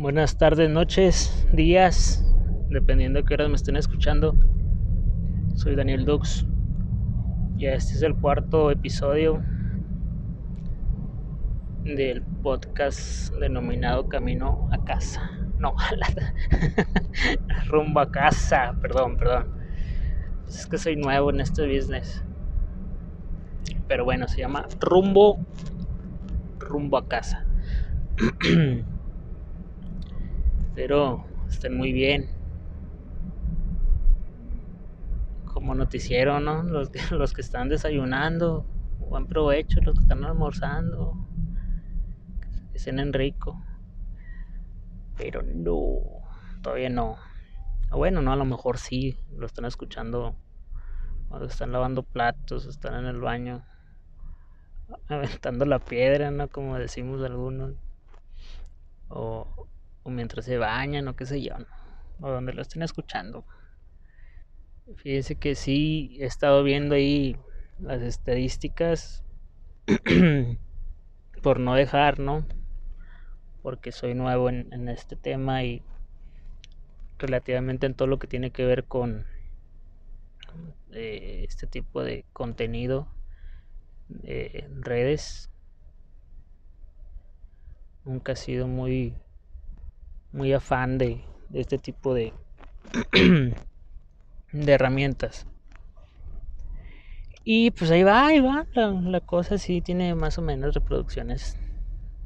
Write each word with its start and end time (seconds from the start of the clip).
Buenas 0.00 0.38
tardes, 0.38 0.70
noches, 0.70 1.44
días, 1.52 2.24
dependiendo 2.70 3.18
de 3.18 3.24
qué 3.24 3.34
horas 3.34 3.48
me 3.48 3.56
estén 3.56 3.74
escuchando. 3.74 4.36
Soy 5.56 5.74
Daniel 5.74 6.04
Dux. 6.04 6.46
Ya 7.56 7.72
este 7.72 7.94
es 7.94 8.02
el 8.02 8.14
cuarto 8.14 8.70
episodio 8.70 9.42
del 11.82 12.22
podcast 12.22 13.34
denominado 13.40 14.08
Camino 14.08 14.68
a 14.70 14.84
casa. 14.84 15.32
No, 15.58 15.74
rumbo 17.66 17.98
a 17.98 18.12
casa, 18.12 18.76
perdón, 18.80 19.16
perdón. 19.16 19.48
Pues 20.44 20.60
es 20.60 20.66
que 20.68 20.78
soy 20.78 20.94
nuevo 20.94 21.30
en 21.30 21.40
este 21.40 21.66
business. 21.66 22.22
Pero 23.88 24.04
bueno, 24.04 24.28
se 24.28 24.38
llama 24.38 24.68
Rumbo 24.78 25.44
rumbo 26.60 26.98
a 26.98 27.08
casa. 27.08 27.44
Pero 30.78 31.24
estén 31.48 31.76
muy 31.76 31.92
bien. 31.92 32.28
Como 35.44 35.74
noticiero, 35.74 36.38
¿no? 36.38 36.62
Los 36.62 36.90
que, 36.90 37.00
los 37.16 37.32
que 37.32 37.40
están 37.40 37.68
desayunando, 37.68 38.64
buen 39.00 39.26
provecho, 39.26 39.80
los 39.80 39.96
que 39.96 40.02
están 40.02 40.24
almorzando, 40.24 41.14
que 42.72 42.78
cenen 42.78 43.12
rico. 43.12 43.60
Pero 45.16 45.42
no, 45.42 45.98
todavía 46.62 46.90
no. 46.90 47.16
Bueno, 47.90 48.22
no, 48.22 48.32
a 48.32 48.36
lo 48.36 48.44
mejor 48.44 48.78
sí, 48.78 49.18
lo 49.36 49.46
están 49.46 49.64
escuchando 49.64 50.36
cuando 51.28 51.48
están 51.48 51.72
lavando 51.72 52.04
platos, 52.04 52.66
están 52.66 53.00
en 53.00 53.06
el 53.06 53.18
baño, 53.20 53.64
aventando 55.08 55.64
la 55.64 55.80
piedra, 55.80 56.30
¿no? 56.30 56.46
Como 56.46 56.78
decimos 56.78 57.20
algunos. 57.24 57.74
O, 59.08 59.66
mientras 60.10 60.44
se 60.44 60.58
bañan 60.58 61.08
o 61.08 61.16
qué 61.16 61.26
sé 61.26 61.42
yo, 61.42 61.54
O 62.20 62.30
donde 62.30 62.52
lo 62.52 62.62
estén 62.62 62.82
escuchando. 62.82 63.44
Fíjense 64.96 65.36
que 65.36 65.54
sí 65.54 66.16
he 66.20 66.24
estado 66.24 66.62
viendo 66.62 66.94
ahí 66.94 67.36
las 67.78 68.02
estadísticas 68.02 69.24
por 71.42 71.60
no 71.60 71.74
dejar, 71.74 72.18
¿no? 72.18 72.46
Porque 73.62 73.92
soy 73.92 74.14
nuevo 74.14 74.48
en, 74.48 74.88
este 74.88 75.16
tema 75.16 75.62
y 75.64 75.82
relativamente 77.18 77.86
en 77.86 77.94
todo 77.94 78.08
lo 78.08 78.18
que 78.18 78.26
tiene 78.26 78.50
que 78.50 78.64
ver 78.64 78.84
con 78.84 79.26
eh, 80.92 81.44
este 81.46 81.66
tipo 81.66 82.02
de 82.02 82.24
contenido 82.32 83.08
en 84.22 84.82
redes 84.82 85.50
nunca 88.08 88.32
he 88.32 88.36
sido 88.36 88.66
muy 88.66 89.14
muy 90.32 90.52
afán 90.52 90.98
de, 90.98 91.24
este 91.52 91.78
tipo 91.78 92.14
de 92.14 92.32
de 94.52 94.72
herramientas 94.72 95.46
y 97.44 97.70
pues 97.70 97.90
ahí 97.90 98.02
va 98.02 98.26
ahí 98.26 98.40
va 98.40 98.66
la, 98.74 99.20
cosa 99.20 99.58
sí 99.58 99.80
tiene 99.80 100.14
más 100.14 100.38
o 100.38 100.42
menos 100.42 100.74
reproducciones 100.74 101.56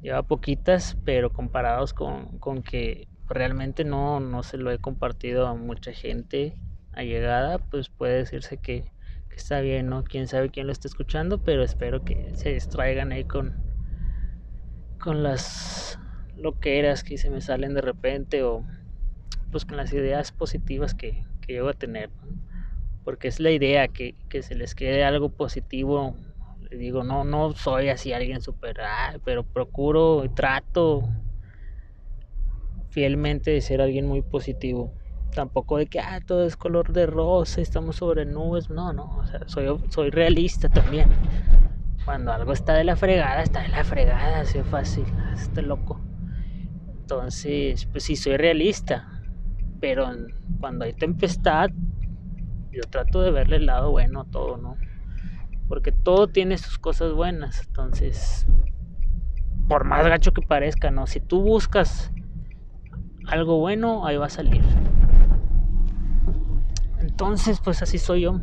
lleva 0.01 0.23
poquitas 0.23 0.97
pero 1.05 1.33
comparados 1.33 1.95
con, 1.95 2.39
con 2.39 2.63
que 2.63 3.09
realmente 3.29 3.85
no, 3.85 4.21
no 4.21 4.43
se 4.43 4.57
lo 4.57 4.71
he 4.71 4.79
compartido 4.79 5.47
a 5.47 5.55
mucha 5.55 5.93
gente 5.93 6.57
allegada 6.93 7.59
pues 7.59 7.89
puede 7.89 8.19
decirse 8.19 8.59
que 8.59 8.93
está 9.37 9.61
bien, 9.61 9.89
¿no? 9.89 10.05
Quién 10.05 10.29
sabe 10.29 10.51
quién 10.51 10.67
lo 10.67 10.73
está 10.73 10.89
escuchando, 10.89 11.39
pero 11.39 11.63
espero 11.63 12.05
que 12.05 12.33
se 12.35 12.53
distraigan 12.53 13.13
ahí 13.13 13.25
con, 13.25 13.55
con 14.99 15.23
las 15.23 15.99
loqueras 16.43 17.05
que 17.05 17.19
se 17.19 17.31
me 17.31 17.41
salen 17.41 17.75
de 17.75 17.81
repente 17.81 18.43
o 18.43 18.65
pues 19.51 19.65
con 19.65 19.77
las 19.77 19.93
ideas 19.93 20.33
positivas 20.33 20.95
que, 20.95 21.25
que 21.41 21.61
voy 21.61 21.71
a 21.71 21.75
tener, 21.75 22.11
porque 23.05 23.29
es 23.29 23.39
la 23.39 23.51
idea 23.51 23.89
que, 23.89 24.15
que, 24.29 24.43
se 24.43 24.55
les 24.55 24.75
quede 24.75 25.05
algo 25.05 25.29
positivo. 25.29 26.17
Les 26.71 26.81
digo, 26.81 27.05
no, 27.05 27.25
no 27.25 27.53
soy 27.53 27.91
así 27.91 28.13
alguien 28.13 28.41
súper, 28.41 28.79
pero 29.25 29.43
procuro 29.43 30.25
y 30.25 30.31
trato 30.31 31.09
fielmente 32.89 33.51
de 33.51 33.61
ser 33.61 33.83
alguien 33.83 34.07
muy 34.07 34.23
positivo 34.23 34.93
tampoco 35.33 35.79
de 35.79 35.87
que 35.87 35.99
ah, 35.99 36.21
todo 36.25 36.45
es 36.47 36.57
color 36.57 36.93
de 36.93 37.07
rosa, 37.07 37.61
estamos 37.61 37.97
sobre 37.97 38.25
nubes, 38.25 38.71
no, 38.71 38.93
no, 38.93 39.17
o 39.19 39.27
sea, 39.27 39.41
soy, 39.47 39.67
soy 39.89 40.11
realista 40.11 40.69
también. 40.69 41.09
Cuando 42.05 42.33
algo 42.33 42.53
está 42.53 42.75
de 42.75 42.85
la 42.85 42.97
fregada, 42.97 43.43
está 43.43 43.63
de 43.63 43.69
la 43.69 43.85
fregada, 43.85 44.41
así 44.41 44.61
fácil, 44.61 45.05
este 45.35 45.63
loco. 45.63 46.01
Entonces, 47.03 47.87
pues 47.87 48.05
sí, 48.05 48.15
soy 48.15 48.37
realista, 48.37 49.23
pero 49.81 50.09
cuando 50.61 50.85
hay 50.85 50.93
tempestad, 50.93 51.71
yo 52.71 52.83
trato 52.89 53.21
de 53.23 53.33
verle 53.33 53.57
el 53.57 53.67
lado 53.67 53.91
bueno 53.91 54.21
a 54.21 54.25
todo, 54.25 54.57
¿no? 54.57 54.77
Porque 55.69 55.91
todo 55.91 56.29
tiene 56.29 56.57
sus 56.59 56.79
cosas 56.79 57.13
buenas, 57.13 57.67
entonces, 57.67 58.47
por 59.69 59.85
más 59.85 60.07
gacho 60.07 60.33
que 60.33 60.43
parezca, 60.43 60.93
¿no? 60.93 61.09
Si 61.09 61.19
tú 61.19 61.43
buscas 61.43 62.13
algo 63.27 63.59
bueno, 63.59 64.07
ahí 64.07 64.17
va 64.17 64.27
a 64.27 64.31
salir. 64.31 64.63
Entonces, 67.01 67.61
pues 67.63 67.83
así 67.83 67.99
soy 67.99 68.23
yo. 68.23 68.41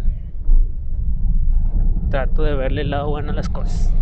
Trato 2.10 2.44
de 2.44 2.56
verle 2.56 2.82
el 2.82 2.90
lado 2.90 3.10
bueno 3.10 3.32
a 3.32 3.36
las 3.36 3.48
cosas. 3.48 3.94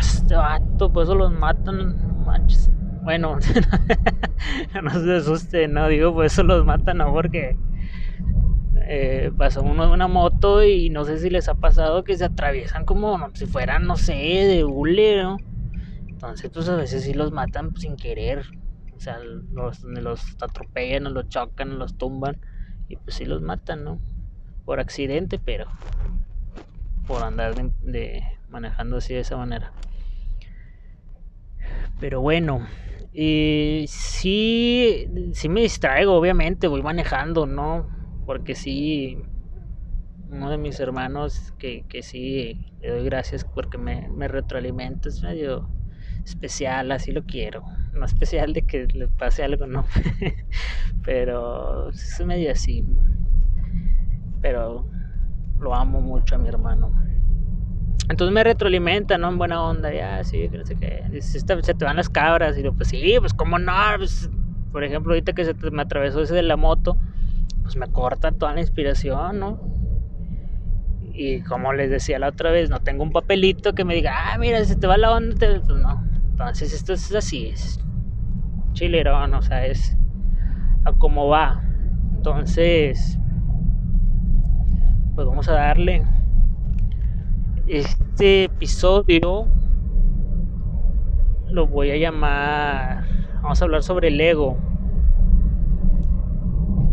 Este 0.00 0.34
vato, 0.34 0.90
pues 0.90 1.06
eso 1.06 1.14
los 1.14 1.32
matan, 1.32 2.24
manches. 2.24 2.70
Bueno, 3.08 3.38
no 4.82 4.90
se 4.90 5.16
asuste, 5.16 5.66
no 5.66 5.88
digo, 5.88 6.12
pues 6.12 6.34
eso 6.34 6.42
los 6.42 6.66
matan, 6.66 6.98
no 6.98 7.10
porque 7.10 7.56
eh, 8.86 9.32
pasó 9.34 9.62
uno 9.62 9.86
de 9.86 9.92
una 9.94 10.08
moto 10.08 10.62
y 10.62 10.90
no 10.90 11.06
sé 11.06 11.16
si 11.16 11.30
les 11.30 11.48
ha 11.48 11.54
pasado 11.54 12.04
que 12.04 12.18
se 12.18 12.26
atraviesan 12.26 12.84
como 12.84 13.18
si 13.32 13.46
fueran, 13.46 13.86
no 13.86 13.96
sé, 13.96 14.12
de 14.12 14.62
hule. 14.62 15.22
Entonces, 16.06 16.50
pues 16.52 16.68
a 16.68 16.76
veces 16.76 17.04
sí 17.04 17.14
los 17.14 17.32
matan 17.32 17.74
sin 17.76 17.96
querer. 17.96 18.44
O 18.94 19.00
sea, 19.00 19.18
los, 19.20 19.82
los 19.84 20.36
atropellan, 20.42 21.06
o 21.06 21.10
los 21.10 21.30
chocan, 21.30 21.72
o 21.72 21.76
los 21.76 21.96
tumban 21.96 22.36
y 22.90 22.96
pues 22.96 23.16
sí 23.16 23.24
los 23.24 23.40
matan, 23.40 23.84
¿no? 23.84 23.98
Por 24.66 24.80
accidente, 24.80 25.38
pero 25.38 25.66
por 27.06 27.22
andar 27.22 27.54
de, 27.54 28.22
manejando 28.50 28.98
así 28.98 29.14
de 29.14 29.20
esa 29.20 29.38
manera. 29.38 29.72
Pero 32.00 32.20
bueno, 32.20 32.60
y 33.20 33.86
sí, 33.88 35.08
sí 35.32 35.48
me 35.48 35.62
distraigo, 35.62 36.14
obviamente, 36.14 36.68
voy 36.68 36.82
manejando, 36.84 37.46
¿no? 37.46 37.88
Porque 38.24 38.54
sí, 38.54 39.18
uno 40.30 40.48
de 40.48 40.56
mis 40.56 40.78
hermanos 40.78 41.52
que, 41.58 41.84
que 41.88 42.04
sí 42.04 42.56
le 42.80 42.90
doy 42.90 43.04
gracias 43.04 43.44
porque 43.44 43.76
me, 43.76 44.08
me 44.08 44.28
retroalimenta, 44.28 45.08
es 45.08 45.20
medio 45.24 45.68
especial, 46.24 46.92
así 46.92 47.10
lo 47.10 47.24
quiero. 47.24 47.64
No 47.92 48.04
especial 48.06 48.52
de 48.52 48.62
que 48.62 48.86
le 48.94 49.08
pase 49.08 49.42
algo, 49.42 49.66
no. 49.66 49.84
Pero 51.04 51.88
es 51.88 52.22
medio 52.24 52.52
así. 52.52 52.84
Pero 54.40 54.86
lo 55.58 55.74
amo 55.74 56.00
mucho 56.00 56.36
a 56.36 56.38
mi 56.38 56.48
hermano. 56.48 56.92
Entonces 58.08 58.32
me 58.32 58.42
retroalimenta, 58.42 59.18
¿no? 59.18 59.28
En 59.28 59.38
buena 59.38 59.62
onda, 59.62 59.92
ya, 59.92 60.24
sí, 60.24 60.48
no 60.48 60.64
sé 60.64 60.76
qué. 60.76 61.04
Se 61.20 61.74
te 61.74 61.84
van 61.84 61.96
las 61.96 62.08
cabras. 62.08 62.56
Y 62.56 62.62
yo, 62.62 62.72
pues 62.72 62.88
sí, 62.88 63.16
pues 63.20 63.34
cómo 63.34 63.58
no. 63.58 63.72
Pues, 63.98 64.30
por 64.72 64.82
ejemplo, 64.82 65.12
ahorita 65.12 65.34
que 65.34 65.44
se 65.44 65.54
me 65.70 65.82
atravesó 65.82 66.22
ese 66.22 66.34
de 66.34 66.42
la 66.42 66.56
moto, 66.56 66.96
pues 67.62 67.76
me 67.76 67.86
corta 67.88 68.32
toda 68.32 68.54
la 68.54 68.60
inspiración, 68.60 69.38
¿no? 69.38 69.60
Y 71.12 71.42
como 71.42 71.72
les 71.72 71.90
decía 71.90 72.18
la 72.18 72.28
otra 72.28 72.50
vez, 72.50 72.70
no 72.70 72.80
tengo 72.80 73.02
un 73.02 73.12
papelito 73.12 73.74
que 73.74 73.84
me 73.84 73.94
diga, 73.94 74.12
ah, 74.14 74.38
mira, 74.38 74.64
se 74.64 74.76
te 74.76 74.86
va 74.86 74.96
la 74.96 75.12
onda, 75.12 75.36
pues 75.36 75.78
no. 75.78 76.02
Entonces 76.30 76.72
esto 76.72 76.92
es 76.92 77.12
así, 77.14 77.48
es 77.48 77.80
chilerón, 78.72 79.34
o 79.34 79.42
sea, 79.42 79.66
es 79.66 79.98
a 80.84 80.92
cómo 80.92 81.26
va. 81.26 81.60
Entonces, 82.14 83.18
pues 85.14 85.26
vamos 85.26 85.48
a 85.48 85.52
darle 85.52 86.04
este 87.68 88.44
episodio 88.44 89.46
lo 91.50 91.66
voy 91.66 91.90
a 91.90 91.96
llamar 91.98 93.04
vamos 93.42 93.60
a 93.60 93.64
hablar 93.66 93.82
sobre 93.82 94.08
el 94.08 94.18
ego 94.18 94.56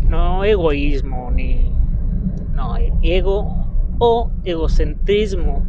no 0.06 0.44
egoísmo 0.44 1.30
ni 1.30 1.72
no 2.54 2.74
ego 3.02 3.66
o 3.98 4.30
egocentrismo 4.44 5.66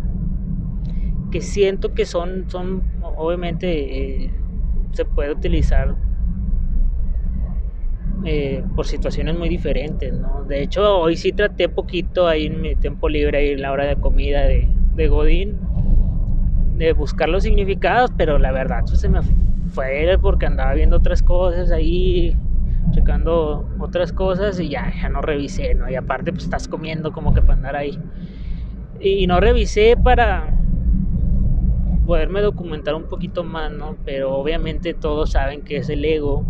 que 1.31 1.39
siento 1.39 1.93
que 1.93 2.05
son 2.05 2.49
son 2.49 2.83
obviamente 3.15 4.25
eh, 4.25 4.33
se 4.91 5.05
puede 5.05 5.31
utilizar 5.31 5.95
eh, 8.25 8.61
por 8.75 8.87
situaciones 8.87 9.37
muy 9.37 9.47
diferentes, 9.47 10.11
¿no? 10.11 10.43
De 10.45 10.63
hecho, 10.63 10.99
hoy 10.99 11.15
sí 11.15 11.31
traté 11.31 11.69
poquito 11.69 12.27
ahí 12.27 12.47
en 12.47 12.59
mi 12.61 12.75
tiempo 12.75 13.07
libre, 13.07 13.37
ahí 13.37 13.49
en 13.51 13.61
la 13.61 13.71
hora 13.71 13.85
de 13.85 13.95
comida 13.95 14.41
de, 14.41 14.67
de 14.97 15.07
Godín, 15.07 15.59
de 16.75 16.91
buscar 16.93 17.29
los 17.29 17.43
significados, 17.43 18.11
pero 18.17 18.37
la 18.39 18.51
verdad 18.51 18.81
pues, 18.85 18.99
se 18.99 19.07
me 19.07 19.21
fue 19.69 20.17
porque 20.21 20.47
andaba 20.47 20.73
viendo 20.73 20.97
otras 20.97 21.21
cosas 21.21 21.71
ahí, 21.71 22.35
checando 22.91 23.69
otras 23.79 24.11
cosas 24.11 24.59
y 24.59 24.69
ya, 24.69 24.91
ya 24.99 25.07
no 25.09 25.21
revisé, 25.21 25.75
¿no? 25.75 25.89
Y 25.89 25.95
aparte 25.95 26.31
pues 26.31 26.45
estás 26.45 26.67
comiendo 26.67 27.11
como 27.11 27.33
que 27.33 27.41
para 27.41 27.53
andar 27.53 27.75
ahí. 27.75 27.97
Y 28.99 29.27
no 29.27 29.39
revisé 29.39 29.95
para 29.95 30.57
poderme 32.07 32.41
documentar 32.41 32.95
un 32.95 33.03
poquito 33.03 33.43
más, 33.43 33.71
¿no? 33.71 33.97
Pero 34.03 34.35
obviamente 34.35 34.93
todos 34.93 35.31
saben 35.31 35.61
que 35.61 35.77
es 35.77 35.89
el 35.89 36.03
ego. 36.03 36.43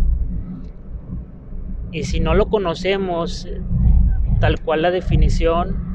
Y 1.92 2.04
si 2.04 2.20
no 2.20 2.34
lo 2.34 2.46
conocemos, 2.46 3.46
tal 4.40 4.60
cual 4.60 4.82
la 4.82 4.90
definición, 4.90 5.87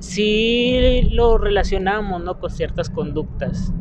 sí 0.00 1.08
lo 1.12 1.38
relacionamos, 1.38 2.22
¿no? 2.22 2.38
Con 2.38 2.50
ciertas 2.50 2.90
conductas. 2.90 3.72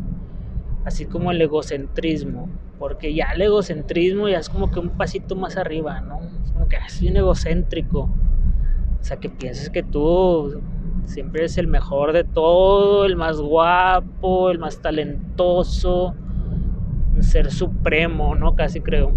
Así 0.85 1.05
como 1.05 1.31
el 1.31 1.41
egocentrismo. 1.41 2.49
Porque 2.77 3.13
ya 3.13 3.31
el 3.33 3.41
egocentrismo 3.41 4.29
ya 4.29 4.37
es 4.37 4.49
como 4.49 4.71
que 4.71 4.79
un 4.79 4.91
pasito 4.91 5.35
más 5.35 5.57
arriba, 5.57 5.99
¿no? 5.99 6.19
Es 6.45 6.51
como 6.51 6.69
que 6.69 6.77
es 6.77 7.01
bien 7.01 7.17
egocéntrico. 7.17 8.01
O 8.01 9.03
sea, 9.03 9.17
que 9.17 9.29
pienses 9.29 9.69
que 9.69 9.83
tú 9.83 10.61
Siempre 11.09 11.45
es 11.45 11.57
el 11.57 11.65
mejor 11.65 12.13
de 12.13 12.23
todo, 12.23 13.03
el 13.03 13.15
más 13.15 13.41
guapo, 13.41 14.51
el 14.51 14.59
más 14.59 14.79
talentoso, 14.79 16.13
un 17.15 17.23
ser 17.23 17.51
supremo, 17.51 18.35
¿no? 18.35 18.53
Casi 18.53 18.79
creo. 18.79 19.13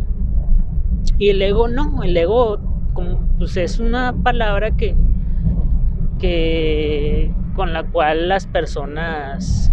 Y 1.18 1.28
el 1.28 1.42
ego 1.42 1.68
no, 1.68 2.02
el 2.02 2.16
ego 2.16 2.58
como, 2.94 3.28
pues 3.36 3.58
es 3.58 3.78
una 3.78 4.14
palabra 4.14 4.70
que, 4.70 4.96
que 6.22 7.30
con 7.54 7.74
la 7.74 7.82
cual 7.82 8.28
las 8.28 8.46
personas 8.46 9.72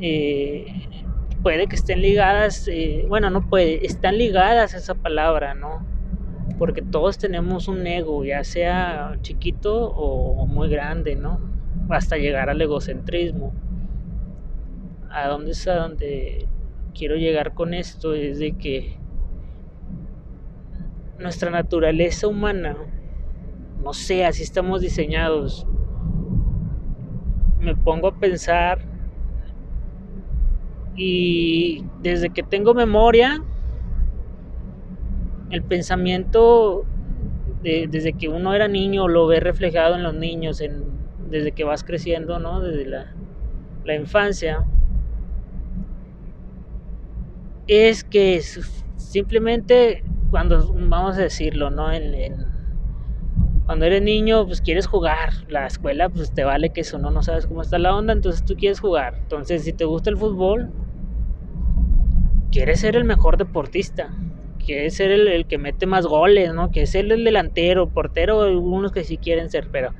eh, 0.00 0.66
puede 1.42 1.66
que 1.66 1.74
estén 1.74 2.02
ligadas, 2.02 2.68
eh, 2.68 3.06
bueno, 3.08 3.30
no 3.30 3.48
puede, 3.48 3.84
están 3.84 4.18
ligadas 4.18 4.74
a 4.74 4.76
esa 4.76 4.94
palabra, 4.94 5.54
¿no? 5.54 5.90
porque 6.60 6.82
todos 6.82 7.16
tenemos 7.16 7.68
un 7.68 7.86
ego, 7.86 8.22
ya 8.22 8.44
sea 8.44 9.16
chiquito 9.22 9.92
o 9.92 10.46
muy 10.46 10.68
grande, 10.68 11.16
¿no? 11.16 11.40
Hasta 11.88 12.18
llegar 12.18 12.50
al 12.50 12.60
egocentrismo. 12.60 13.54
¿A 15.10 15.26
dónde 15.28 15.52
es 15.52 15.66
a 15.66 15.76
donde 15.76 16.46
quiero 16.92 17.16
llegar 17.16 17.54
con 17.54 17.72
esto? 17.72 18.12
Es 18.12 18.40
de 18.40 18.58
que 18.58 18.98
nuestra 21.18 21.50
naturaleza 21.50 22.28
humana, 22.28 22.76
no 23.82 23.92
sé, 23.92 24.24
así 24.24 24.42
estamos 24.42 24.80
diseñados. 24.80 25.66
Me 27.58 27.74
pongo 27.76 28.08
a 28.08 28.18
pensar 28.18 28.78
y 30.96 31.84
desde 32.02 32.30
que 32.30 32.42
tengo 32.42 32.74
memoria, 32.74 33.42
el 35.50 35.62
pensamiento 35.62 36.84
desde 37.62 38.14
que 38.14 38.28
uno 38.28 38.54
era 38.54 38.68
niño 38.68 39.08
lo 39.08 39.26
ve 39.26 39.40
reflejado 39.40 39.94
en 39.94 40.02
los 40.02 40.14
niños, 40.14 40.60
en, 40.60 40.84
desde 41.28 41.52
que 41.52 41.64
vas 41.64 41.84
creciendo, 41.84 42.38
¿no? 42.38 42.60
Desde 42.60 42.86
la, 42.86 43.14
infancia, 43.94 44.64
es 47.66 48.04
que 48.04 48.40
simplemente 48.96 50.04
cuando, 50.30 50.72
vamos 50.74 51.18
a 51.18 51.22
decirlo, 51.22 51.70
¿no? 51.70 51.90
Cuando 53.70 53.86
eres 53.86 54.02
niño, 54.02 54.46
pues 54.46 54.60
quieres 54.60 54.88
jugar. 54.88 55.30
La 55.46 55.68
escuela, 55.68 56.08
pues 56.08 56.34
te 56.34 56.42
vale 56.42 56.70
que 56.70 56.80
eso, 56.80 56.98
¿no? 56.98 57.12
No 57.12 57.22
sabes 57.22 57.46
cómo 57.46 57.62
está 57.62 57.78
la 57.78 57.94
onda, 57.94 58.12
entonces 58.12 58.44
tú 58.44 58.56
quieres 58.56 58.80
jugar. 58.80 59.14
Entonces, 59.22 59.62
si 59.62 59.72
te 59.72 59.84
gusta 59.84 60.10
el 60.10 60.16
fútbol, 60.16 60.72
quieres 62.50 62.80
ser 62.80 62.96
el 62.96 63.04
mejor 63.04 63.36
deportista 63.36 64.10
que 64.58 64.86
es 64.86 64.96
ser 64.96 65.12
el, 65.12 65.46
que 65.46 65.56
mete 65.56 65.86
más 65.86 66.04
goles, 66.04 66.52
¿no? 66.52 66.72
Que 66.72 66.82
es 66.82 66.90
ser 66.90 67.12
el 67.12 67.22
delantero, 67.22 67.90
portero, 67.90 68.42
algunos 68.42 68.90
que 68.90 69.04
sí 69.04 69.18
quieren 69.18 69.50
ser, 69.50 69.68
pero 69.70 69.94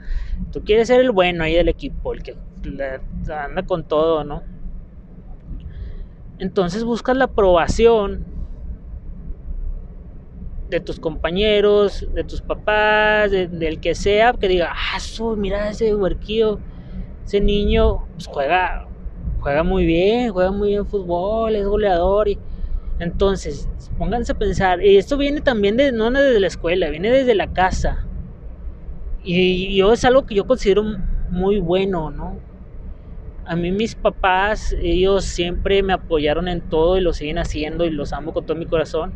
tú 0.51 0.65
quieres 0.65 0.89
ser 0.89 0.99
el 0.99 1.13
bueno 1.13 1.45
ahí 1.45 1.55
del 1.55 1.69
equipo, 1.69 2.13
el 2.13 2.25
que 2.25 2.35
anda 3.33 3.63
con 3.63 3.87
todo, 3.87 4.25
¿no? 4.25 4.43
Entonces 6.41 6.83
buscas 6.83 7.17
la 7.17 7.27
aprobación 7.27 8.27
de 10.71 10.81
tus 10.81 11.01
compañeros, 11.01 12.07
de 12.15 12.25
tus 12.25 12.41
papás, 12.41 13.31
del 13.31 13.81
que 13.81 13.95
sea, 13.95 14.33
que 14.33 14.49
diga, 14.49 14.73
ah, 14.73 15.01
su, 15.01 15.37
mira 15.37 15.71
ese 15.71 15.95
huerquillo, 15.95 16.61
ese 17.25 17.41
niño, 17.41 18.07
pues 18.15 18.27
juega, 18.27 18.87
juega 19.41 19.65
muy 19.65 19.85
bien, 19.85 20.33
juega 20.33 20.53
muy 20.53 20.69
bien 20.69 20.87
fútbol, 20.87 21.57
es 21.57 21.67
goleador 21.67 22.29
y 22.29 22.39
entonces, 23.01 23.69
pónganse 23.97 24.33
a 24.33 24.39
pensar, 24.39 24.85
y 24.85 24.99
esto 24.99 25.17
viene 25.17 25.41
también 25.41 25.77
de, 25.77 25.91
no 25.91 26.11
desde 26.11 26.39
la 26.39 26.47
escuela, 26.47 26.91
viene 26.91 27.11
desde 27.11 27.35
la 27.35 27.51
casa. 27.51 28.07
Y 29.23 29.75
yo 29.77 29.93
es 29.93 30.05
algo 30.05 30.27
que 30.27 30.35
yo 30.35 30.47
considero 30.47 30.85
muy 31.31 31.61
bueno, 31.61 32.11
¿no? 32.11 32.39
A 33.47 33.57
mí 33.57 33.73
mis 33.73 33.95
papás, 33.95 34.77
ellos 34.83 35.25
siempre 35.25 35.83
me 35.83 35.95
apoyaron 35.95 36.47
en 36.47 36.61
todo 36.61 36.99
y 36.99 37.01
lo 37.01 37.15
siguen 37.15 37.39
haciendo 37.39 37.87
y 37.87 37.91
los 37.91 38.13
amo 38.13 38.33
con 38.35 38.45
todo 38.45 38.57
mi 38.57 38.67
corazón. 38.67 39.13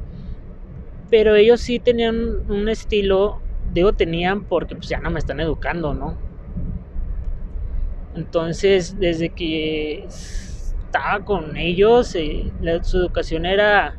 Pero 1.16 1.36
ellos 1.36 1.60
sí 1.60 1.78
tenían 1.78 2.16
un 2.50 2.68
estilo, 2.68 3.40
digo 3.72 3.92
tenían 3.92 4.46
porque 4.46 4.74
pues 4.74 4.88
ya 4.88 4.98
no 4.98 5.12
me 5.12 5.20
están 5.20 5.38
educando, 5.38 5.94
¿no? 5.94 6.18
Entonces, 8.16 8.98
desde 8.98 9.28
que 9.30 10.06
estaba 10.06 11.24
con 11.24 11.56
ellos, 11.56 12.16
eh, 12.16 12.50
su 12.82 12.98
educación 12.98 13.46
era, 13.46 13.96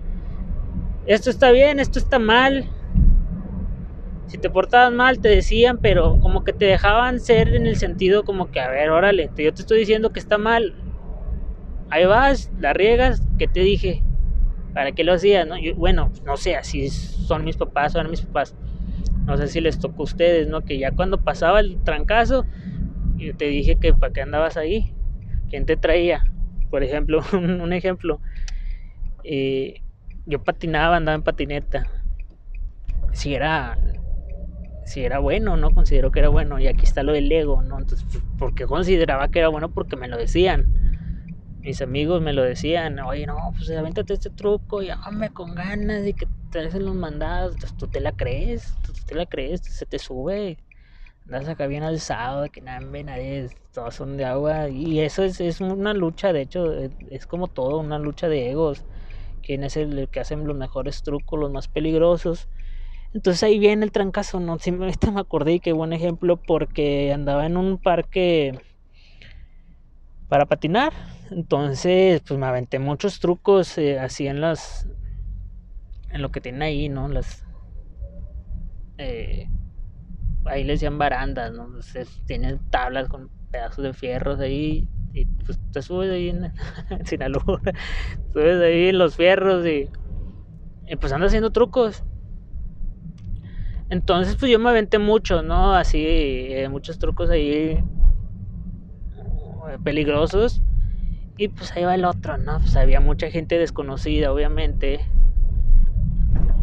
esto 1.05 1.29
está 1.29 1.51
bien, 1.51 1.79
esto 1.79 1.99
está 1.99 2.19
mal. 2.19 2.69
Si 4.27 4.37
te 4.37 4.49
portabas 4.49 4.91
mal, 4.91 5.21
te 5.21 5.29
decían, 5.29 5.79
pero 5.81 6.19
como 6.19 6.43
que 6.43 6.51
te 6.51 6.65
dejaban 6.65 7.21
ser 7.21 7.55
en 7.55 7.65
el 7.65 7.77
sentido 7.77 8.25
como 8.25 8.51
que, 8.51 8.59
a 8.59 8.69
ver, 8.69 8.89
órale, 8.89 9.31
yo 9.37 9.53
te 9.53 9.61
estoy 9.61 9.79
diciendo 9.79 10.09
que 10.09 10.19
está 10.19 10.37
mal. 10.37 10.75
Ahí 11.89 12.05
vas, 12.05 12.51
la 12.59 12.73
riegas, 12.73 13.21
¿qué 13.39 13.47
te 13.47 13.61
dije? 13.61 14.03
¿Para 14.75 14.91
qué 14.91 15.05
lo 15.05 15.13
hacías? 15.13 15.47
No? 15.47 15.55
bueno, 15.77 16.11
no 16.25 16.35
sé, 16.35 16.57
así 16.57 16.89
son 16.89 17.45
mis 17.45 17.55
papás, 17.55 17.93
son 17.93 18.09
mis 18.09 18.19
papás. 18.19 18.53
No 19.25 19.37
sé 19.37 19.47
si 19.47 19.61
les 19.61 19.79
tocó 19.79 20.01
a 20.01 20.03
ustedes, 20.03 20.49
¿no? 20.49 20.65
Que 20.65 20.77
ya 20.77 20.91
cuando 20.91 21.17
pasaba 21.17 21.61
el 21.61 21.81
trancazo, 21.81 22.45
yo 23.15 23.33
te 23.37 23.45
dije 23.45 23.77
que 23.77 23.93
para 23.93 24.11
qué 24.11 24.21
andabas 24.21 24.57
ahí, 24.57 24.93
quién 25.49 25.65
te 25.65 25.77
traía. 25.77 26.29
Por 26.69 26.83
ejemplo, 26.83 27.23
un, 27.33 27.71
ejemplo, 27.71 28.19
eh, 29.23 29.81
yo 30.25 30.43
patinaba, 30.43 30.97
andaba 30.97 31.15
en 31.15 31.23
patineta. 31.23 31.87
Si 33.13 33.33
era, 33.33 33.77
si 34.83 35.05
era 35.05 35.19
bueno, 35.19 35.55
no 35.55 35.71
considero 35.71 36.11
que 36.11 36.19
era 36.19 36.27
bueno. 36.27 36.59
Y 36.59 36.67
aquí 36.67 36.83
está 36.83 37.01
lo 37.01 37.13
del 37.13 37.31
ego, 37.31 37.61
¿no? 37.61 37.79
Entonces, 37.79 38.05
¿por 38.37 38.53
qué 38.53 38.65
consideraba 38.65 39.29
que 39.29 39.39
era 39.39 39.47
bueno? 39.47 39.69
Porque 39.69 39.95
me 39.95 40.09
lo 40.09 40.17
decían. 40.17 40.84
Mis 41.65 41.81
amigos 41.81 42.21
me 42.21 42.33
lo 42.33 42.43
decían, 42.43 42.99
oye, 42.99 43.25
no, 43.25 43.37
pues 43.57 43.71
avéntate 43.71 44.13
este 44.13 44.29
truco 44.29 44.83
y 44.83 44.89
hágame 44.89 45.29
con 45.31 45.55
ganas 45.55 46.05
y 46.05 46.13
que 46.13 46.27
te 46.51 46.59
hacen 46.59 46.85
los 46.85 46.95
mandados. 46.95 47.55
Tú 47.77 47.87
te 47.87 47.99
la 47.99 48.11
crees, 48.11 48.75
tú 48.85 48.93
te 49.05 49.15
la 49.15 49.25
crees, 49.25 49.61
se 49.61 49.85
te 49.85 49.99
sube 49.99 50.57
andas 51.27 51.49
acá 51.49 51.67
bien 51.67 51.83
alzado, 51.83 52.43
de 52.43 52.49
que 52.49 52.61
nada, 52.61 52.79
nadie, 52.79 53.49
todos 53.73 53.95
son 53.95 54.17
de 54.17 54.25
agua. 54.25 54.69
Y 54.69 54.99
eso 54.99 55.23
es, 55.23 55.41
es 55.41 55.61
una 55.61 55.93
lucha, 55.93 56.33
de 56.33 56.41
hecho, 56.41 56.71
es, 57.09 57.25
como 57.25 57.47
todo, 57.47 57.79
una 57.79 57.99
lucha 57.99 58.27
de 58.29 58.51
egos. 58.51 58.83
Quién 59.41 59.63
es 59.63 59.77
el, 59.77 60.09
que 60.09 60.19
hacen 60.19 60.45
los 60.45 60.55
mejores 60.55 61.03
trucos, 61.03 61.39
los 61.39 61.51
más 61.51 61.67
peligrosos. 61.67 62.47
Entonces 63.13 63.43
ahí 63.43 63.59
viene 63.59 63.85
el 63.85 63.91
trancazo, 63.91 64.39
¿no? 64.39 64.59
Simplemente 64.59 65.11
me 65.11 65.21
acordé 65.21 65.53
y 65.53 65.59
qué 65.59 65.73
buen 65.73 65.93
ejemplo 65.93 66.37
porque 66.37 67.11
andaba 67.13 67.45
en 67.45 67.57
un 67.57 67.77
parque 67.79 68.59
para 70.27 70.45
patinar. 70.45 70.93
Entonces, 71.35 72.21
pues 72.25 72.39
me 72.39 72.45
aventé 72.45 72.79
muchos 72.79 73.19
trucos 73.19 73.77
eh, 73.77 73.99
así 73.99 74.25
en 74.25 74.39
las. 74.39 74.87
en 76.09 76.21
lo 76.21 76.31
que 76.31 76.39
tienen 76.39 76.61
ahí, 76.61 76.87
¿no? 76.87 77.09
Las. 77.09 77.45
Eh, 78.97 79.49
ahí 80.45 80.63
les 80.63 80.79
decían 80.79 80.97
barandas, 80.97 81.51
¿no? 81.51 81.67
tienen 82.25 82.61
tablas 82.69 83.09
con 83.09 83.29
pedazos 83.51 83.83
de 83.83 83.93
fierros 83.93 84.39
ahí 84.39 84.87
y 85.11 85.25
pues 85.25 85.59
te 85.73 85.81
subes 85.81 86.09
ahí 86.09 86.29
en, 86.29 86.53
Sinaloa, 87.05 87.43
subes 88.31 88.61
ahí 88.61 88.87
en 88.87 88.97
los 88.97 89.17
fierros 89.17 89.67
y, 89.67 89.89
pues 91.01 91.11
andas 91.11 91.31
haciendo 91.31 91.51
trucos. 91.51 92.05
Entonces 93.89 94.37
pues 94.37 94.49
yo 94.49 94.57
me 94.57 94.69
aventé 94.69 94.99
mucho, 94.99 95.41
¿no? 95.41 95.73
Así, 95.73 96.01
eh, 96.07 96.69
muchos 96.69 96.97
trucos 96.97 97.29
ahí 97.29 97.51
eh, 97.51 97.83
peligrosos. 99.83 100.61
Y 101.37 101.49
pues 101.49 101.75
ahí 101.75 101.83
va 101.83 101.95
el 101.95 102.05
otro, 102.05 102.37
¿no? 102.37 102.59
Pues 102.59 102.75
había 102.77 102.99
mucha 102.99 103.29
gente 103.29 103.57
desconocida, 103.57 104.31
obviamente 104.31 105.01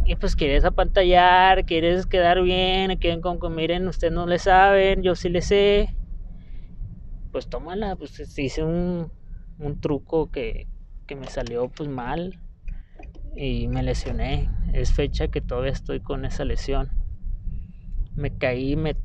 y 0.04 0.16
pues 0.16 0.36
quieres 0.36 0.64
apantallar, 0.64 1.64
quieres 1.64 2.06
quedar 2.06 2.42
bien, 2.42 2.96
quieren 2.98 3.20
con 3.20 3.38
que 3.38 3.48
miren, 3.48 3.86
ustedes 3.88 4.12
no 4.12 4.26
le 4.26 4.38
saben, 4.38 5.02
yo 5.02 5.14
sí 5.14 5.28
le 5.28 5.42
sé. 5.42 5.94
Pues 7.30 7.48
tómala, 7.48 7.96
pues 7.96 8.38
hice 8.38 8.62
un, 8.62 9.10
un 9.58 9.80
truco 9.80 10.30
que, 10.30 10.66
que 11.06 11.16
me 11.16 11.28
salió 11.28 11.68
pues 11.68 11.88
mal 11.88 12.38
y 13.36 13.68
me 13.68 13.82
lesioné. 13.82 14.50
Es 14.72 14.92
fecha 14.92 15.28
que 15.28 15.40
todavía 15.40 15.72
estoy 15.72 16.00
con 16.00 16.24
esa 16.24 16.44
lesión. 16.44 16.90
Me 18.14 18.36
caí, 18.36 18.76
me 18.76 18.96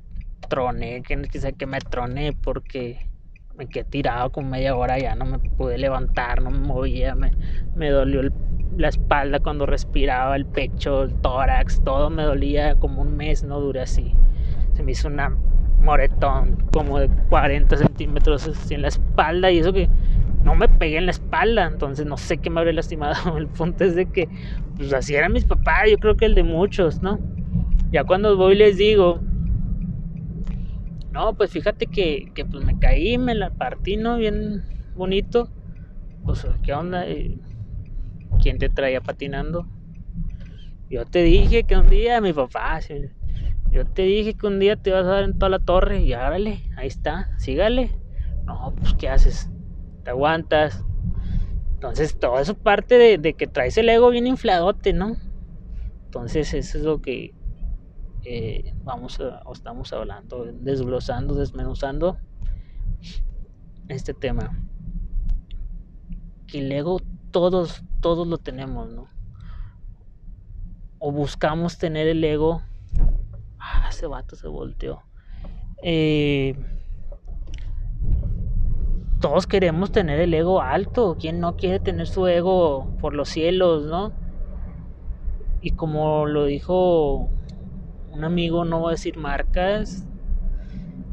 troné, 0.49 1.03
que 1.03 1.21
quizá 1.31 1.51
que 1.51 1.67
me 1.67 1.79
troné 1.79 2.33
porque 2.33 3.09
me 3.57 3.67
quedé 3.67 3.83
tirado 3.83 4.29
con 4.31 4.49
media 4.49 4.75
hora, 4.75 4.99
ya 4.99 5.15
no 5.15 5.25
me 5.25 5.39
pude 5.39 5.77
levantar, 5.77 6.41
no 6.41 6.51
me 6.51 6.59
movía, 6.59 7.15
me, 7.15 7.31
me 7.75 7.89
dolió 7.89 8.29
la 8.77 8.89
espalda 8.89 9.39
cuando 9.39 9.65
respiraba, 9.65 10.35
el 10.35 10.45
pecho, 10.45 11.03
el 11.03 11.13
tórax, 11.15 11.81
todo 11.83 12.09
me 12.09 12.23
dolía 12.23 12.75
como 12.75 13.01
un 13.01 13.17
mes, 13.17 13.43
no 13.43 13.59
duré 13.59 13.81
así. 13.81 14.13
Se 14.73 14.83
me 14.83 14.91
hizo 14.91 15.07
una 15.07 15.35
moretón 15.81 16.57
como 16.71 16.99
de 16.99 17.09
40 17.29 17.77
centímetros 17.77 18.71
en 18.71 18.81
la 18.83 18.89
espalda 18.89 19.51
y 19.51 19.59
eso 19.59 19.73
que 19.73 19.89
no 20.43 20.55
me 20.55 20.67
pegué 20.67 20.97
en 20.97 21.05
la 21.05 21.11
espalda, 21.11 21.65
entonces 21.65 22.05
no 22.05 22.17
sé 22.17 22.37
qué 22.37 22.49
me 22.49 22.59
habría 22.59 22.73
lastimado. 22.73 23.37
El 23.37 23.47
punto 23.47 23.83
es 23.83 23.95
que, 24.13 24.29
pues 24.75 24.93
así 24.93 25.15
eran 25.15 25.33
mis 25.33 25.45
papás, 25.45 25.89
yo 25.89 25.97
creo 25.97 26.15
que 26.15 26.25
el 26.25 26.35
de 26.35 26.43
muchos, 26.43 27.01
¿no? 27.01 27.19
Ya 27.91 28.03
cuando 28.03 28.37
voy 28.37 28.55
les 28.55 28.77
digo, 28.77 29.21
no, 31.17 31.33
pues 31.33 31.49
fíjate 31.49 31.87
que, 31.87 32.31
que 32.35 32.45
pues 32.45 32.63
me 32.63 32.77
caí, 32.77 33.17
me 33.17 33.33
la 33.33 33.49
partí, 33.49 33.97
¿no? 33.97 34.17
Bien 34.17 34.63
bonito. 34.93 35.49
Pues, 36.23 36.45
¿qué 36.61 36.73
onda? 36.73 37.05
¿Quién 38.39 38.59
te 38.59 38.69
traía 38.69 39.01
patinando? 39.01 39.67
Yo 40.91 41.05
te 41.05 41.23
dije 41.23 41.63
que 41.63 41.75
un 41.75 41.89
día, 41.89 42.21
mi 42.21 42.33
papá, 42.33 42.79
yo 43.71 43.85
te 43.87 44.03
dije 44.03 44.35
que 44.35 44.45
un 44.45 44.59
día 44.59 44.75
te 44.75 44.91
vas 44.91 45.05
a 45.05 45.09
dar 45.09 45.23
en 45.23 45.33
toda 45.39 45.49
la 45.49 45.59
torre 45.59 46.03
y 46.03 46.13
árale, 46.13 46.61
ahí 46.75 46.87
está, 46.87 47.31
sígale. 47.39 47.89
No, 48.45 48.75
pues 48.77 48.93
¿qué 48.93 49.09
haces? 49.09 49.49
Te 50.03 50.11
aguantas. 50.11 50.83
Entonces 51.73 52.15
todo 52.19 52.39
eso 52.39 52.53
parte 52.53 53.17
de, 53.17 53.33
que 53.33 53.47
traes 53.47 53.75
el 53.79 53.89
ego 53.89 54.11
bien 54.11 54.27
infladote, 54.27 54.93
¿no? 54.93 55.17
Entonces 56.05 56.53
eso 56.53 56.77
es 56.77 56.83
lo 56.83 57.01
que 57.01 57.33
eh, 58.29 58.73
vamos 58.83 59.19
o 59.19 59.53
estamos 59.53 59.93
hablando, 59.93 60.45
desglosando, 60.45 61.35
desmenuzando 61.35 62.17
este 63.87 64.13
tema. 64.13 64.59
Que 66.47 66.59
el 66.59 66.71
ego 66.71 66.99
todos, 67.31 67.83
todos 68.01 68.27
lo 68.27 68.37
tenemos, 68.37 68.89
¿no? 68.89 69.07
O 70.99 71.11
buscamos 71.11 71.77
tener 71.77 72.07
el 72.07 72.23
ego 72.23 72.61
Ah, 73.69 73.87
ese 73.89 74.07
vato 74.07 74.35
se 74.35 74.47
volteó. 74.47 75.01
Eh, 75.83 76.55
todos 79.19 79.45
queremos 79.45 79.91
tener 79.91 80.19
el 80.19 80.33
ego 80.33 80.61
alto. 80.61 81.17
¿Quién 81.19 81.39
no 81.39 81.57
quiere 81.57 81.79
tener 81.79 82.07
su 82.07 82.27
ego 82.27 82.95
por 83.01 83.13
los 83.13 83.29
cielos, 83.29 83.85
no? 83.85 84.13
Y 85.61 85.71
como 85.71 86.25
lo 86.27 86.45
dijo 86.45 87.29
un 88.11 88.23
amigo, 88.23 88.65
no 88.65 88.79
voy 88.79 88.89
a 88.89 88.91
decir 88.91 89.17
marcas, 89.17 90.07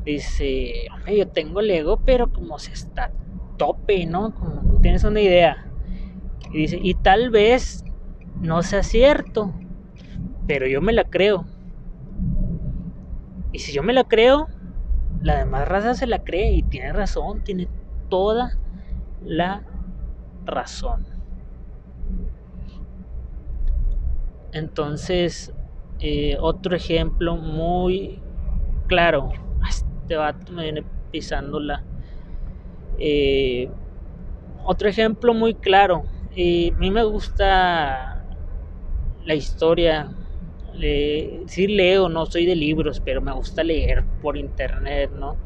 dice, 0.04 0.86
hombre, 0.94 1.16
yo 1.18 1.28
tengo 1.28 1.60
el 1.60 1.70
ego, 1.70 2.00
pero 2.04 2.32
como 2.32 2.58
se 2.58 2.72
está 2.72 3.10
tope, 3.56 4.06
¿no? 4.06 4.34
Como 4.34 4.62
no 4.62 4.80
tienes 4.80 5.04
una 5.04 5.20
idea. 5.20 5.70
Y 6.52 6.58
dice, 6.58 6.78
y 6.82 6.94
tal 6.94 7.30
vez 7.30 7.84
no 8.40 8.62
sea 8.62 8.82
cierto, 8.82 9.54
pero 10.46 10.66
yo 10.66 10.80
me 10.80 10.92
la 10.92 11.04
creo. 11.04 11.46
Y 13.52 13.60
si 13.60 13.72
yo 13.72 13.82
me 13.82 13.92
la 13.92 14.04
creo, 14.04 14.48
la 15.20 15.38
demás 15.38 15.66
raza 15.66 15.94
se 15.94 16.06
la 16.06 16.22
cree 16.22 16.52
y 16.52 16.62
tiene 16.62 16.92
razón, 16.92 17.42
tiene 17.42 17.68
toda 18.08 18.58
la 19.22 19.62
razón. 20.44 21.06
Entonces, 24.52 25.52
eh, 26.00 26.36
otro 26.40 26.76
ejemplo 26.76 27.36
muy 27.36 28.20
claro. 28.86 29.30
Este 29.68 30.16
vato 30.16 30.52
me 30.52 30.64
viene 30.64 30.84
pisando 31.10 31.58
la. 31.58 31.82
Eh, 32.98 33.70
otro 34.64 34.88
ejemplo 34.88 35.32
muy 35.32 35.54
claro. 35.54 36.04
a 36.30 36.78
mí 36.78 36.90
me 36.90 37.02
gusta 37.04 38.26
la 39.24 39.34
historia 39.34 40.14
sí 41.46 41.66
leo, 41.68 42.08
no 42.08 42.26
soy 42.26 42.46
de 42.46 42.56
libros, 42.56 43.00
pero 43.00 43.20
me 43.20 43.32
gusta 43.32 43.62
leer 43.62 44.04
por 44.20 44.36
internet, 44.36 45.10
¿no? 45.12 45.36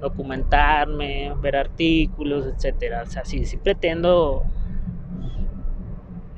Documentarme, 0.00 1.34
ver 1.40 1.56
artículos, 1.56 2.46
etcétera. 2.46 3.02
O 3.02 3.06
sea, 3.06 3.24
sí, 3.24 3.44
sí 3.44 3.56
pretendo. 3.56 4.44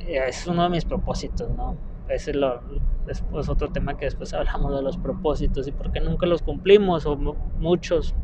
Eh, 0.00 0.20
es 0.28 0.46
uno 0.46 0.62
de 0.64 0.70
mis 0.70 0.84
propósitos, 0.84 1.50
¿no? 1.50 1.76
Ese 2.10 2.32
es 2.32 2.36
lo, 2.36 2.60
después 3.06 3.48
otro 3.48 3.68
tema 3.68 3.96
que 3.96 4.06
después 4.06 4.32
hablamos 4.34 4.74
de 4.74 4.82
los 4.82 4.98
propósitos 4.98 5.68
y 5.68 5.72
por 5.72 5.92
qué 5.92 6.00
nunca 6.00 6.26
los 6.26 6.42
cumplimos, 6.42 7.06
o 7.06 7.16
muchos, 7.16 8.14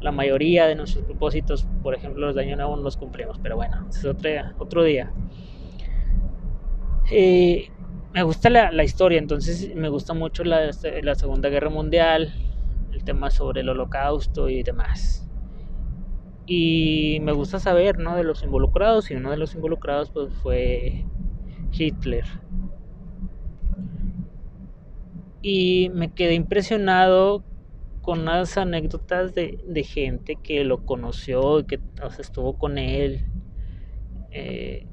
la 0.00 0.12
mayoría 0.12 0.66
de 0.66 0.74
nuestros 0.74 1.04
propósitos, 1.04 1.66
por 1.82 1.94
ejemplo, 1.94 2.26
los 2.26 2.34
de 2.34 2.42
Año 2.42 2.56
no 2.56 2.76
los 2.76 2.96
cumplimos, 2.96 3.38
pero 3.42 3.56
bueno, 3.56 3.86
ese 3.88 4.00
es 4.00 4.04
otro, 4.04 4.30
otro 4.58 4.82
día. 4.82 5.12
Me 8.12 8.22
gusta 8.24 8.50
la, 8.50 8.84
historia, 8.84 9.18
entonces 9.18 9.74
me 9.74 9.88
gusta 9.88 10.14
mucho 10.14 10.42
la, 10.42 10.70
la, 11.02 11.14
Segunda 11.14 11.48
Guerra 11.48 11.70
Mundial, 11.70 12.32
el 12.92 13.04
tema 13.04 13.30
sobre 13.30 13.60
el 13.60 13.68
holocausto 13.68 14.48
y 14.48 14.62
demás. 14.62 15.28
Y 16.46 17.18
me 17.22 17.30
gusta 17.32 17.60
saber, 17.60 17.98
¿no? 17.98 18.16
De 18.16 18.24
los 18.24 18.42
involucrados, 18.42 19.10
y 19.10 19.14
uno 19.14 19.30
de 19.30 19.36
los 19.36 19.54
involucrados 19.54 20.10
pues 20.10 20.34
fue 20.34 21.04
Hitler. 21.72 22.24
Y 25.42 25.90
me 25.94 26.12
quedé 26.12 26.34
impresionado 26.34 27.44
con 28.02 28.20
unas 28.20 28.56
anécdotas 28.56 29.34
de, 29.34 29.58
de 29.66 29.84
gente 29.84 30.36
que 30.42 30.64
lo 30.64 30.84
conoció 30.84 31.60
y 31.60 31.64
que 31.64 31.80
estuvo 32.18 32.58
con 32.58 32.78
él. 32.78 33.24
Eh, 34.30 34.86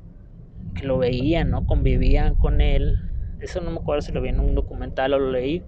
que 0.76 0.86
lo 0.86 0.98
veían, 0.98 1.50
¿no? 1.50 1.66
Convivían 1.66 2.36
con 2.36 2.62
él. 2.62 2.98
Eso 3.40 3.62
no 3.62 3.72
me 3.72 3.78
acuerdo 3.80 4.02
si 4.02 4.12
lo 4.12 4.22
vi 4.22 4.30
en 4.30 4.40
un 4.40 4.56
documental 4.56 5.14
o 5.14 5.20
lo 5.20 5.32
leí. 5.32 5.64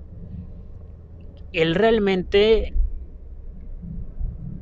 Él 1.51 1.75
realmente 1.75 2.73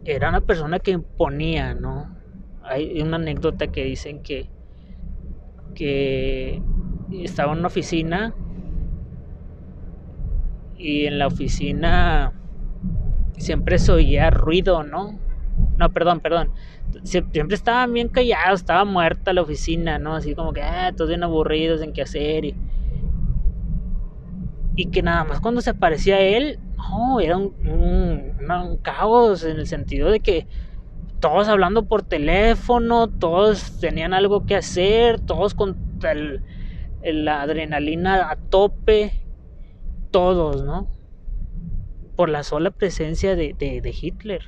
era 0.06 0.30
una 0.30 0.42
persona 0.42 0.80
que 0.80 0.92
imponía, 0.92 1.74
¿no? 1.74 2.16
Hay 2.64 3.02
una 3.02 3.18
anécdota 3.18 3.68
que 3.68 3.84
dicen 3.84 4.24
que, 4.24 4.50
que 5.76 6.62
estaba 7.12 7.54
en 7.54 7.60
una 7.60 7.68
oficina 7.68 8.34
y 10.78 11.06
en 11.06 11.20
la 11.20 11.28
oficina 11.28 12.34
siempre 13.38 13.80
se 13.80 13.92
oía 13.92 14.30
ruido, 14.30 14.84
¿no? 14.84 15.20
No, 15.78 15.90
perdón, 15.92 16.20
perdón 16.20 16.52
siempre 17.04 17.56
estaban 17.56 17.94
bien 17.94 18.10
callados, 18.10 18.62
estaba 18.62 18.86
muerta 18.86 19.34
la 19.34 19.42
oficina, 19.42 20.00
¿no? 20.00 20.16
Así 20.16 20.36
como 20.36 20.54
que, 20.54 20.62
ah, 20.62 20.92
todos 20.96 21.10
bien 21.10 21.24
aburridos 21.24 21.82
en 21.82 21.94
qué 21.94 22.02
hacer. 22.02 22.46
Y, 22.46 22.56
y 24.76 24.86
que 24.88 25.02
nada 25.02 25.24
más 25.24 25.40
cuando 25.40 25.62
se 25.62 25.72
aparecía 25.72 26.20
él, 26.20 26.60
no, 26.78 27.20
era 27.20 27.38
un, 27.38 27.54
un, 27.68 28.78
caos 28.82 29.44
en 29.44 29.58
el 29.58 29.68
sentido 29.68 30.10
de 30.10 30.20
que 30.20 30.48
todos 31.20 31.48
hablando 31.48 31.86
por 31.86 32.04
teléfono, 32.04 33.08
todos 33.08 33.80
tenían 33.80 34.14
algo 34.14 34.46
que 34.46 34.56
hacer, 34.56 35.20
todos 35.20 35.54
con 35.54 35.76
la 37.02 37.42
adrenalina 37.42 38.30
a 38.30 38.36
tope, 38.36 39.12
todos, 40.12 40.64
¿no? 40.64 40.88
Por 42.16 42.30
la 42.30 42.44
sola 42.44 42.72
presencia 42.72 43.36
de, 43.36 43.96
Hitler. 44.02 44.42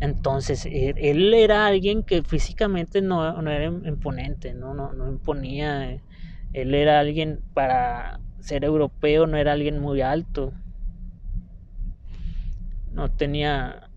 Entonces, 0.00 0.66
e, 0.66 0.94
él 0.96 1.34
era 1.34 1.66
alguien 1.66 2.02
que 2.02 2.22
físicamente 2.22 3.02
no, 3.02 3.50
era 3.50 3.64
imponente, 3.64 4.54
¿no? 4.54 4.74
No, 4.74 4.92
no 4.92 5.08
imponía. 5.08 5.90
Eh, 5.90 6.02
él 6.52 6.74
era 6.74 7.00
alguien, 7.00 7.40
para 7.54 8.20
ser 8.40 8.64
europeo, 8.64 9.26
no 9.26 9.36
era 9.36 9.52
alguien 9.52 9.80
muy 9.80 10.00
alto. 10.00 10.52
No 12.92 13.10
tenía 13.10 13.88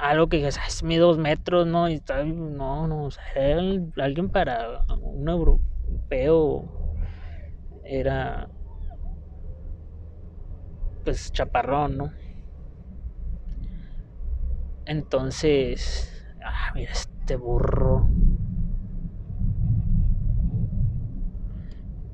algo 0.00 0.28
que 0.28 0.46
es 0.46 0.82
mi 0.82 0.96
dos 0.96 1.18
metros, 1.18 1.66
¿no? 1.66 1.88
Y 1.88 2.02
no, 2.26 2.86
no, 2.88 3.04
o 3.04 3.10
sea, 3.10 3.22
era 3.34 3.62
alguien 3.98 4.30
para 4.30 4.84
un 5.00 5.28
europeo. 5.28 6.79
Era, 7.84 8.48
pues, 11.04 11.32
chaparrón, 11.32 11.96
¿no? 11.96 12.12
Entonces, 14.86 16.24
ah, 16.44 16.72
mira 16.74 16.92
este 16.92 17.36
burro. 17.36 18.08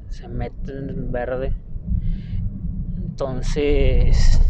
Se 0.08 0.28
mete 0.28 0.72
en 0.72 1.10
verde. 1.12 1.52
Entonces, 2.96 4.40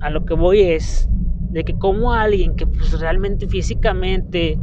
a 0.00 0.10
lo 0.10 0.24
que 0.24 0.34
voy 0.34 0.60
es 0.60 1.08
de 1.50 1.64
que 1.64 1.74
como 1.74 2.12
alguien 2.12 2.56
que 2.56 2.66
pues 2.66 2.98
realmente 3.00 3.46
físicamente 3.48 4.58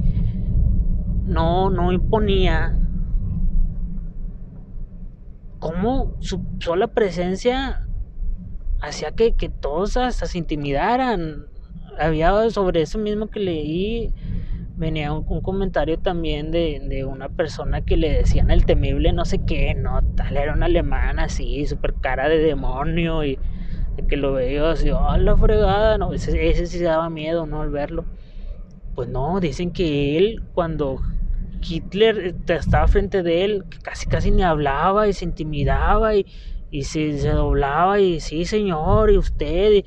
no, 1.25 1.69
no 1.69 1.91
imponía, 1.91 2.77
como 5.63 6.17
su 6.19 6.41
sola 6.59 6.87
presencia 6.87 7.87
hacía 8.81 9.13
que, 9.13 9.31
todos 9.61 9.95
hasta 9.95 10.25
se 10.25 10.37
intimidaran. 10.37 11.45
Había 11.97 12.49
sobre 12.49 12.81
eso 12.81 12.99
mismo 12.99 13.27
que 13.27 13.39
leí, 13.39 14.13
venía 14.75 15.13
un, 15.13 15.23
comentario 15.41 15.97
también 15.99 16.51
de, 16.51 17.05
una 17.05 17.29
persona 17.29 17.79
que 17.79 17.95
le 17.95 18.11
decían 18.11 18.51
el 18.51 18.65
temible 18.65 19.13
no 19.13 19.23
sé 19.23 19.39
qué, 19.45 19.73
no, 19.73 20.01
tal, 20.15 20.35
era 20.35 20.53
una 20.53 20.65
alemana 20.65 21.23
así, 21.23 21.65
súper 21.65 21.93
cara 21.93 22.27
de 22.27 22.39
demonio 22.39 23.23
y 23.23 23.39
que 24.09 24.17
lo 24.17 24.33
veía 24.33 24.69
así, 24.69 24.89
oh, 24.89 25.15
la 25.15 25.37
fregada, 25.37 25.97
no, 25.97 26.11
ese, 26.11 26.49
ese 26.49 26.65
sí 26.65 26.79
daba 26.79 27.09
miedo, 27.09 27.45
¿no? 27.45 27.61
Al 27.61 27.69
verlo. 27.69 28.03
Pues 28.95 29.07
no, 29.07 29.39
dicen 29.39 29.71
que 29.71 30.17
él 30.17 30.43
cuando 30.53 30.99
Hitler 31.67 32.35
estaba 32.47 32.87
frente 32.87 33.23
de 33.23 33.45
él, 33.45 33.65
casi 33.81 34.07
casi 34.07 34.31
ni 34.31 34.43
hablaba 34.43 35.07
y 35.07 35.13
se 35.13 35.25
intimidaba 35.25 36.15
y, 36.15 36.25
y 36.69 36.83
se, 36.83 37.11
doblaba 37.29 37.99
y 37.99 38.19
sí 38.19 38.45
señor 38.45 39.11
y 39.11 39.17
usted, 39.17 39.85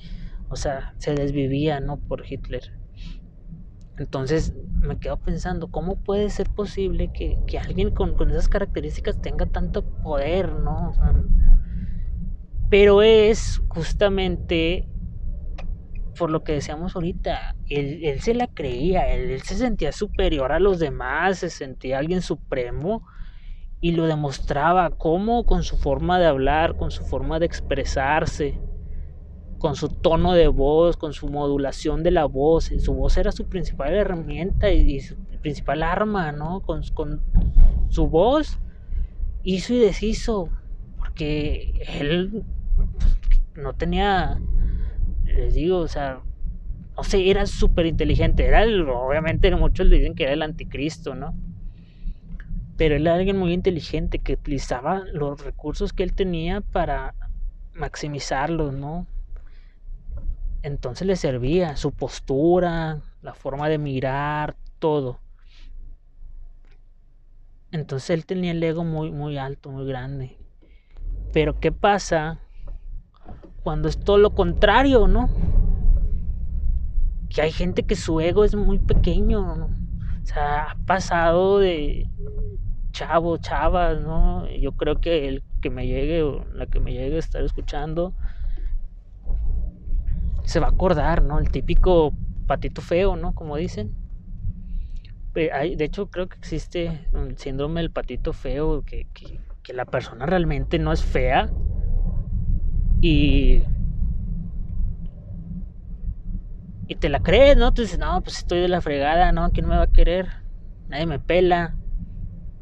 o 0.49 0.56
sea, 0.56 0.95
se 0.99 1.14
desvivía, 1.14 1.80
¿no? 1.80 1.99
Por 1.99 2.25
Hitler. 2.26 2.73
Entonces 3.99 4.54
me 4.80 4.99
quedo 4.99 5.16
pensando, 5.16 5.68
¿cómo 5.68 5.97
puede 5.97 6.30
ser 6.30 6.49
posible 6.50 7.11
que, 7.12 7.38
que 7.47 7.59
alguien 7.59 7.90
con, 7.90 8.14
con, 8.14 8.30
esas 8.30 8.49
características 8.49 9.21
tenga 9.21 9.47
tanto 9.47 9.85
poder, 9.85 10.52
¿no? 10.52 10.92
Pero 12.68 13.02
es 13.02 13.62
justamente 13.68 14.88
por 16.16 16.30
lo 16.30 16.42
que 16.42 16.52
decíamos 16.52 16.94
ahorita, 16.96 17.56
él, 17.68 18.00
él 18.02 18.20
se 18.20 18.35
la 18.35 18.46
creía, 18.49 19.12
él, 19.12 19.40
se 19.42 19.56
sentía 19.56 19.92
superior 19.92 20.52
a 20.52 20.61
los 20.61 20.78
demás, 20.78 21.38
se 21.38 21.50
sentía 21.50 21.99
alguien 21.99 22.23
supremo 22.23 23.06
y 23.80 23.92
lo 23.92 24.06
demostraba 24.06 24.90
como 24.90 25.44
con 25.44 25.62
su 25.62 25.76
forma 25.76 26.18
de 26.18 26.26
hablar, 26.26 26.76
con 26.76 26.90
su 26.90 27.04
forma 27.04 27.38
de 27.38 27.46
expresarse, 27.46 28.58
con 29.58 29.76
su 29.76 29.88
tono 29.88 30.32
de 30.32 30.49
voz, 30.49 30.96
con 30.96 31.12
su 31.12 31.28
modulación 31.28 32.02
de 32.02 32.11
la 32.11 32.25
voz. 32.25 32.73
Su 32.78 32.94
voz 32.94 33.16
era 33.16 33.32
su 33.32 33.46
principal 33.46 33.94
herramienta 33.94 34.70
y, 34.70 35.00
su 35.00 35.16
principal 35.40 35.82
arma, 35.82 36.32
¿no? 36.32 36.61
Con, 36.61 36.82
con 36.94 37.20
su 37.88 38.08
voz 38.08 38.58
hizo 39.42 39.75
y 39.75 39.78
deshizo, 39.78 40.49
porque 40.99 41.73
él 42.00 42.44
no 43.54 43.75
tenía, 43.75 44.40
les 45.36 45.54
digo, 45.54 45.78
o 45.78 45.88
sea, 45.88 46.20
no 46.96 47.04
sé, 47.04 47.30
era 47.30 47.46
súper 47.46 47.86
inteligente. 47.86 48.44
Era 48.44 48.64
obviamente 48.64 49.50
muchos 49.56 49.86
le 49.86 49.98
dicen 49.98 50.14
que 50.14 50.24
era 50.24 50.32
el 50.32 50.42
anticristo, 50.42 51.14
¿no? 51.14 51.34
Pero 52.76 52.96
él 52.96 53.06
era 53.06 53.16
alguien 53.16 53.38
muy 53.38 53.52
inteligente 53.52 54.18
que 54.18 54.34
utilizaba 54.34 55.04
los 55.12 55.42
recursos 55.42 55.92
que 55.92 56.02
él 56.02 56.14
tenía 56.14 56.60
para 56.60 57.14
maximizarlos, 57.74 58.74
¿no? 58.74 59.06
Entonces 60.62 61.06
le 61.06 61.16
servía 61.16 61.76
su 61.76 61.92
postura, 61.92 63.00
la 63.22 63.34
forma 63.34 63.68
de 63.68 63.78
mirar, 63.78 64.56
todo. 64.78 65.20
Entonces 67.72 68.10
él 68.10 68.26
tenía 68.26 68.52
el 68.52 68.62
ego 68.62 68.84
muy, 68.84 69.10
muy 69.10 69.38
alto, 69.38 69.70
muy 69.70 69.86
grande. 69.86 70.36
Pero 71.32 71.60
¿qué 71.60 71.72
pasa 71.72 72.40
cuando 73.66 73.88
es 73.88 73.99
todo 73.99 74.16
lo 74.16 74.30
contrario, 74.30 75.08
¿no? 75.08 75.28
Que 77.28 77.42
hay 77.42 77.50
gente 77.50 77.82
que 77.82 77.96
su 77.96 78.20
ego 78.20 78.44
es 78.44 78.54
muy 78.54 78.78
pequeño, 78.78 79.56
¿no? 79.56 79.64
O 79.64 80.25
sea, 80.25 80.70
ha 80.70 80.76
pasado 80.87 81.58
de 81.58 82.08
chavo, 82.92 83.38
chavas, 83.38 84.00
¿no? 84.00 84.49
Yo 84.50 84.71
creo 84.71 85.00
que 85.00 85.26
el 85.26 85.43
que 85.60 85.71
me 85.71 85.84
llegue 85.84 86.23
o 86.23 86.45
la 86.54 86.67
que 86.67 86.78
me 86.78 86.93
llegue 86.93 87.17
a 87.17 87.19
estar 87.19 87.43
escuchando 87.43 88.14
se 90.45 90.60
va 90.60 90.69
a 90.69 90.71
acordar, 90.71 91.25
¿no? 91.25 91.40
El 91.40 91.50
típico 91.50 92.12
patito 92.47 92.82
feo, 92.82 93.17
¿no? 93.17 93.34
Como 93.34 93.56
dicen. 93.56 93.97
De 95.34 95.76
hecho, 95.80 96.06
creo 96.06 96.28
que 96.28 96.38
existe 96.38 97.04
el 97.12 97.36
síndrome 97.36 97.80
del 97.80 97.90
patito 97.90 98.32
feo, 98.32 98.84
que, 98.84 99.08
la 99.75 99.86
persona 99.86 100.25
realmente 100.25 100.78
no 100.78 100.93
es 100.93 101.02
fea, 101.02 101.50
y, 103.00 103.63
y 106.89 106.95
te 106.97 107.09
la 107.09 107.21
crees, 107.21 107.56
¿no? 107.56 107.73
Tú 107.73 107.82
dices, 107.82 107.99
no, 107.99 108.23
pues 108.23 108.39
estoy 108.39 108.61
de 108.61 108.69
la 108.69 108.80
fregada, 108.80 109.32
¿no? 109.32 109.50
¿Quién 109.52 109.69
me 109.69 109.76
va 109.76 109.82
a 109.82 109.93
querer? 109.93 110.28
Nadie 110.89 111.06
me 111.06 111.19
pela. 111.19 111.76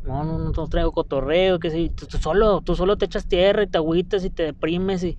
No, 0.03 0.23
no, 0.23 0.39
no 0.39 0.69
traigo 0.69 0.93
cotorreo, 0.93 1.59
que 1.59 1.71
si 1.71 1.89
tú, 1.91 2.07
solo, 2.19 2.61
tú 2.61 2.77
solo 2.77 2.99
te 2.99 3.07
echas 3.07 3.27
tierra 3.27 3.63
y 3.63 3.67
te 3.69 3.79
agüitas 3.79 4.25
y 4.25 4.31
te 4.31 4.43
deprimes 4.43 5.03
y 5.03 5.19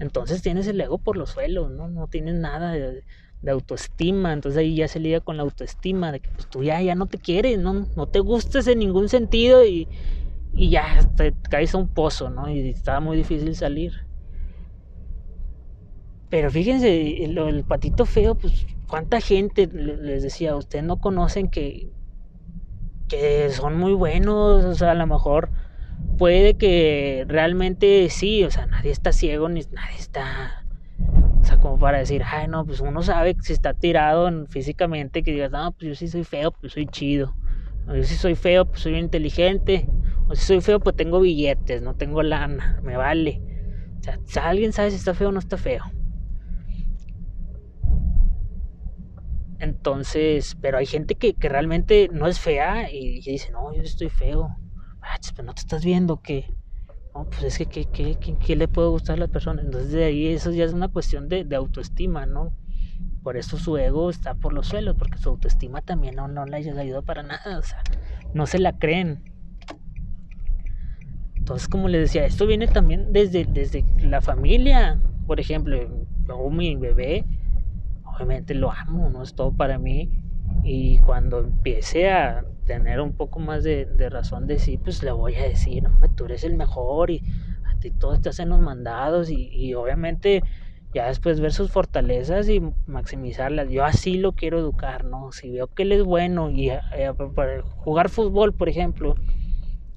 entonces 0.00 0.42
tienes 0.42 0.66
el 0.66 0.80
ego 0.80 0.98
por 0.98 1.16
los 1.16 1.30
suelos, 1.30 1.70
¿no? 1.70 1.88
No 1.88 2.08
tienes 2.08 2.34
nada 2.34 2.72
de, 2.72 3.04
autoestima, 3.46 4.32
entonces 4.32 4.58
ahí 4.58 4.76
ya 4.76 4.88
se 4.88 4.98
liga 5.00 5.20
con 5.20 5.36
la 5.36 5.42
autoestima, 5.44 6.10
de 6.12 6.20
que 6.20 6.30
pues 6.30 6.48
tú 6.48 6.62
ya, 6.64 6.80
ya 6.82 6.94
no 6.94 7.06
te 7.06 7.18
quieres, 7.18 7.58
¿no? 7.58 7.86
No 7.94 8.06
te 8.08 8.20
gustas 8.20 8.66
en 8.66 8.78
ningún 8.80 9.08
sentido 9.08 9.64
y, 9.64 9.88
y 10.52 10.70
ya 10.70 11.00
te 11.16 11.34
caes 11.50 11.74
a 11.74 11.78
un 11.78 11.88
pozo, 11.88 12.30
¿no? 12.30 12.50
Y 12.50 12.70
está 12.70 13.00
muy 13.00 13.16
difícil 13.18 13.54
salir. 13.54 14.03
Pero 16.30 16.50
fíjense, 16.50 17.24
el, 17.24 17.64
patito 17.64 18.06
feo, 18.06 18.34
pues, 18.34 18.66
¿cuánta 18.88 19.20
gente 19.20 19.66
les 19.66 20.22
decía? 20.22 20.56
Ustedes 20.56 20.84
no 20.84 20.96
conocen 20.98 21.48
que, 21.48 21.90
que 23.08 23.50
son 23.50 23.78
muy 23.78 23.92
buenos, 23.92 24.64
o 24.64 24.74
sea, 24.74 24.92
a 24.92 24.94
lo 24.94 25.06
mejor 25.06 25.50
puede 26.18 26.54
que 26.54 27.24
realmente 27.28 28.08
sí, 28.10 28.44
o 28.44 28.50
sea, 28.50 28.66
nadie 28.66 28.90
está 28.90 29.12
ciego 29.12 29.48
ni 29.48 29.62
nadie 29.72 29.96
está, 29.98 30.64
o 31.40 31.44
sea, 31.44 31.58
como 31.58 31.78
para 31.78 31.98
decir, 31.98 32.22
ay, 32.24 32.48
no, 32.48 32.64
pues 32.64 32.80
uno 32.80 33.02
sabe 33.02 33.36
si 33.42 33.52
está 33.52 33.74
tirado 33.74 34.30
físicamente, 34.48 35.22
que 35.22 35.32
digas, 35.32 35.50
no, 35.50 35.72
pues 35.72 35.88
yo 35.88 35.94
sí 35.94 36.08
soy 36.08 36.24
feo, 36.24 36.50
pues 36.52 36.72
soy 36.72 36.86
chido, 36.86 37.34
o 37.88 37.94
yo 37.94 38.02
sí 38.04 38.16
soy 38.16 38.34
feo, 38.34 38.64
pues 38.64 38.80
soy 38.80 38.96
inteligente, 38.96 39.88
o 40.28 40.34
si 40.34 40.42
soy 40.42 40.60
feo, 40.60 40.80
pues 40.80 40.96
tengo 40.96 41.20
billetes, 41.20 41.82
no 41.82 41.94
tengo 41.94 42.22
lana, 42.22 42.80
me 42.82 42.96
vale. 42.96 43.42
O 44.00 44.26
sea, 44.26 44.48
alguien 44.48 44.72
sabe 44.72 44.90
si 44.90 44.96
está 44.96 45.14
feo 45.14 45.28
o 45.28 45.32
no 45.32 45.38
está 45.38 45.56
feo. 45.56 45.84
Entonces, 49.64 50.56
pero 50.60 50.78
hay 50.78 50.86
gente 50.86 51.14
que, 51.14 51.34
realmente 51.40 52.08
no 52.12 52.26
es 52.26 52.38
fea 52.38 52.90
y, 52.90 53.20
dice, 53.20 53.50
no, 53.50 53.74
yo 53.74 53.82
estoy 53.82 54.10
feo. 54.10 54.56
Ah, 55.00 55.16
pero 55.34 55.46
no 55.46 55.54
te 55.54 55.60
estás 55.60 55.84
viendo 55.84 56.20
que... 56.20 56.54
Pues 57.12 57.44
es 57.44 57.58
que 57.58 57.66
¿qué, 57.66 57.86
qué, 58.18 58.36
qué, 58.36 58.56
le 58.56 58.66
puede 58.66 58.88
gustar 58.88 59.14
a 59.16 59.20
la 59.20 59.28
persona? 59.28 59.62
Entonces 59.62 59.92
de 59.92 60.04
ahí 60.04 60.26
eso 60.26 60.50
ya 60.50 60.64
es 60.64 60.72
una 60.72 60.88
cuestión 60.88 61.28
de, 61.28 61.46
autoestima, 61.54 62.26
¿no? 62.26 62.52
Por 63.22 63.36
eso 63.36 63.56
su 63.56 63.76
ego 63.76 64.10
está 64.10 64.34
por 64.34 64.52
los 64.52 64.66
suelos, 64.66 64.96
porque 64.98 65.18
su 65.18 65.28
autoestima 65.28 65.80
también 65.80 66.16
no, 66.16 66.26
no 66.26 66.44
le 66.44 66.56
ha 66.56 66.58
ayudado 66.58 67.02
para 67.02 67.22
nada, 67.22 67.58
o 67.58 67.62
sea, 67.62 67.80
no 68.34 68.46
se 68.46 68.58
la 68.58 68.76
creen. 68.78 69.22
Entonces, 71.36 71.68
como 71.68 71.88
les 71.88 72.00
decía, 72.00 72.26
esto 72.26 72.46
viene 72.46 72.66
también 72.66 73.12
desde, 73.12 73.44
desde 73.44 73.84
la 73.98 74.20
familia. 74.20 75.00
Por 75.26 75.38
ejemplo, 75.38 75.78
yo, 76.26 76.50
mi 76.50 76.74
bebé, 76.74 77.24
obviamente 78.14 78.54
lo 78.54 78.70
amo, 78.70 79.10
no 79.10 79.22
es 79.22 79.34
todo 79.34 79.52
para 79.52 79.78
mí. 79.78 80.10
Y 80.62 80.98
cuando 80.98 81.40
empiece 81.40 82.10
a 82.10 82.44
tener 82.66 83.00
un 83.00 83.12
poco 83.12 83.38
más 83.38 83.64
de, 83.64 83.86
razón 84.10 84.46
de 84.46 84.58
sí, 84.58 84.78
pues 84.78 85.02
le 85.02 85.12
voy 85.12 85.34
a 85.34 85.42
decir, 85.42 85.82
no, 85.82 85.90
tú 86.14 86.24
eres 86.24 86.44
el 86.44 86.56
mejor 86.56 87.10
y 87.10 87.22
a 87.66 87.78
ti 87.78 87.90
todo 87.90 88.18
te 88.18 88.30
hacen 88.30 88.48
los 88.48 88.60
mandados 88.60 89.30
y, 89.30 89.74
obviamente 89.74 90.42
ya 90.94 91.08
después 91.08 91.40
ver 91.40 91.52
sus 91.52 91.72
fortalezas 91.72 92.48
y 92.48 92.62
maximizarlas. 92.86 93.68
Yo 93.68 93.84
así 93.84 94.16
lo 94.16 94.30
quiero 94.30 94.60
educar, 94.60 95.04
¿no? 95.04 95.32
Si 95.32 95.50
veo 95.50 95.66
que 95.66 95.82
él 95.82 95.90
es 95.90 96.04
bueno 96.04 96.50
y 96.50 96.70
eh, 96.70 96.80
para 97.34 97.62
jugar 97.62 98.10
fútbol, 98.10 98.52
por 98.52 98.68
ejemplo, 98.68 99.16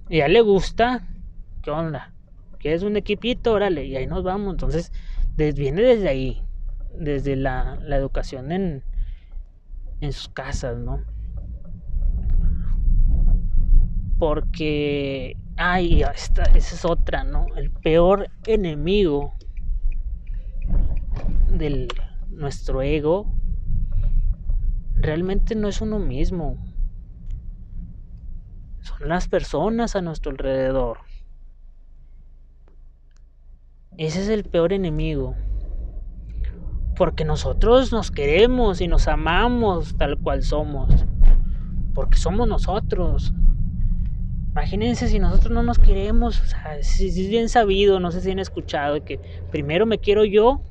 y 0.09 0.27
le 0.27 0.41
gusta, 0.41 1.07
¿qué 1.61 1.69
onda? 1.69 2.13
¿Quieres 2.57 2.81
un 2.81 2.97
equipito? 2.97 3.53
Órale, 3.53 3.85
y 3.85 3.95
ahí 3.95 4.07
nos 4.07 4.23
vamos. 4.23 4.55
Entonces, 4.55 4.91
viene 5.35 5.83
desde 5.83 6.09
ahí 6.09 6.46
desde 6.95 7.35
la, 7.35 7.79
educación 7.89 8.51
en, 8.51 8.83
en 10.01 10.13
sus 10.13 10.29
casas, 10.29 10.77
¿no? 10.77 11.01
Porque, 14.19 15.37
ay, 15.57 16.01
esta, 16.01 16.43
esa 16.43 16.75
es 16.75 16.85
otra, 16.85 17.23
¿no? 17.23 17.47
El 17.55 17.71
peor 17.71 18.29
enemigo 18.45 19.35
de 21.49 21.87
nuestro 22.29 22.81
ego 22.81 23.31
realmente 24.95 25.55
no 25.55 25.67
es 25.67 25.81
uno 25.81 25.99
mismo. 25.99 26.57
Son 28.81 29.07
las 29.07 29.27
personas 29.27 29.95
a 29.95 30.01
nuestro 30.01 30.31
alrededor. 30.31 30.99
Ese 33.97 34.21
es 34.21 34.29
el 34.29 34.43
peor 34.43 34.73
enemigo 34.73 35.35
porque 36.97 37.25
nosotros 37.25 37.91
nos 37.91 38.09
queremos 38.09 38.81
y 38.81 38.87
nos 38.87 39.07
amamos 39.07 39.95
tal 39.97 40.17
cual 40.17 40.41
somos. 40.41 41.05
Porque 41.93 42.17
somos 42.17 42.47
nosotros. 42.47 43.33
Imagínense 44.51 45.07
si 45.07 45.19
nosotros 45.19 45.51
no 45.51 45.61
nos 45.61 45.77
queremos, 45.77 46.41
o 46.41 46.45
sea, 46.45 46.81
si 46.81 47.09
es 47.09 47.29
bien 47.29 47.47
sabido, 47.47 47.99
no 47.99 48.11
sé 48.11 48.21
si 48.21 48.31
han 48.31 48.39
escuchado, 48.39 49.03
que 49.05 49.19
primero 49.51 49.85
me 49.85 49.99
quiero 49.99 50.25
yo, 50.25 50.61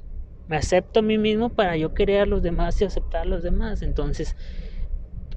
me 0.49 0.57
acepto 0.57 0.99
a 0.99 1.03
mí 1.03 1.19
mismo 1.19 1.51
para 1.51 1.77
yo 1.77 1.95
querer 1.95 2.23
a 2.23 2.27
los 2.27 2.43
demás 2.43 2.81
y 2.81 2.85
aceptar 2.85 3.23
a 3.23 3.27
los 3.27 3.45
demás. 3.45 3.83
Entonces, 3.83 4.37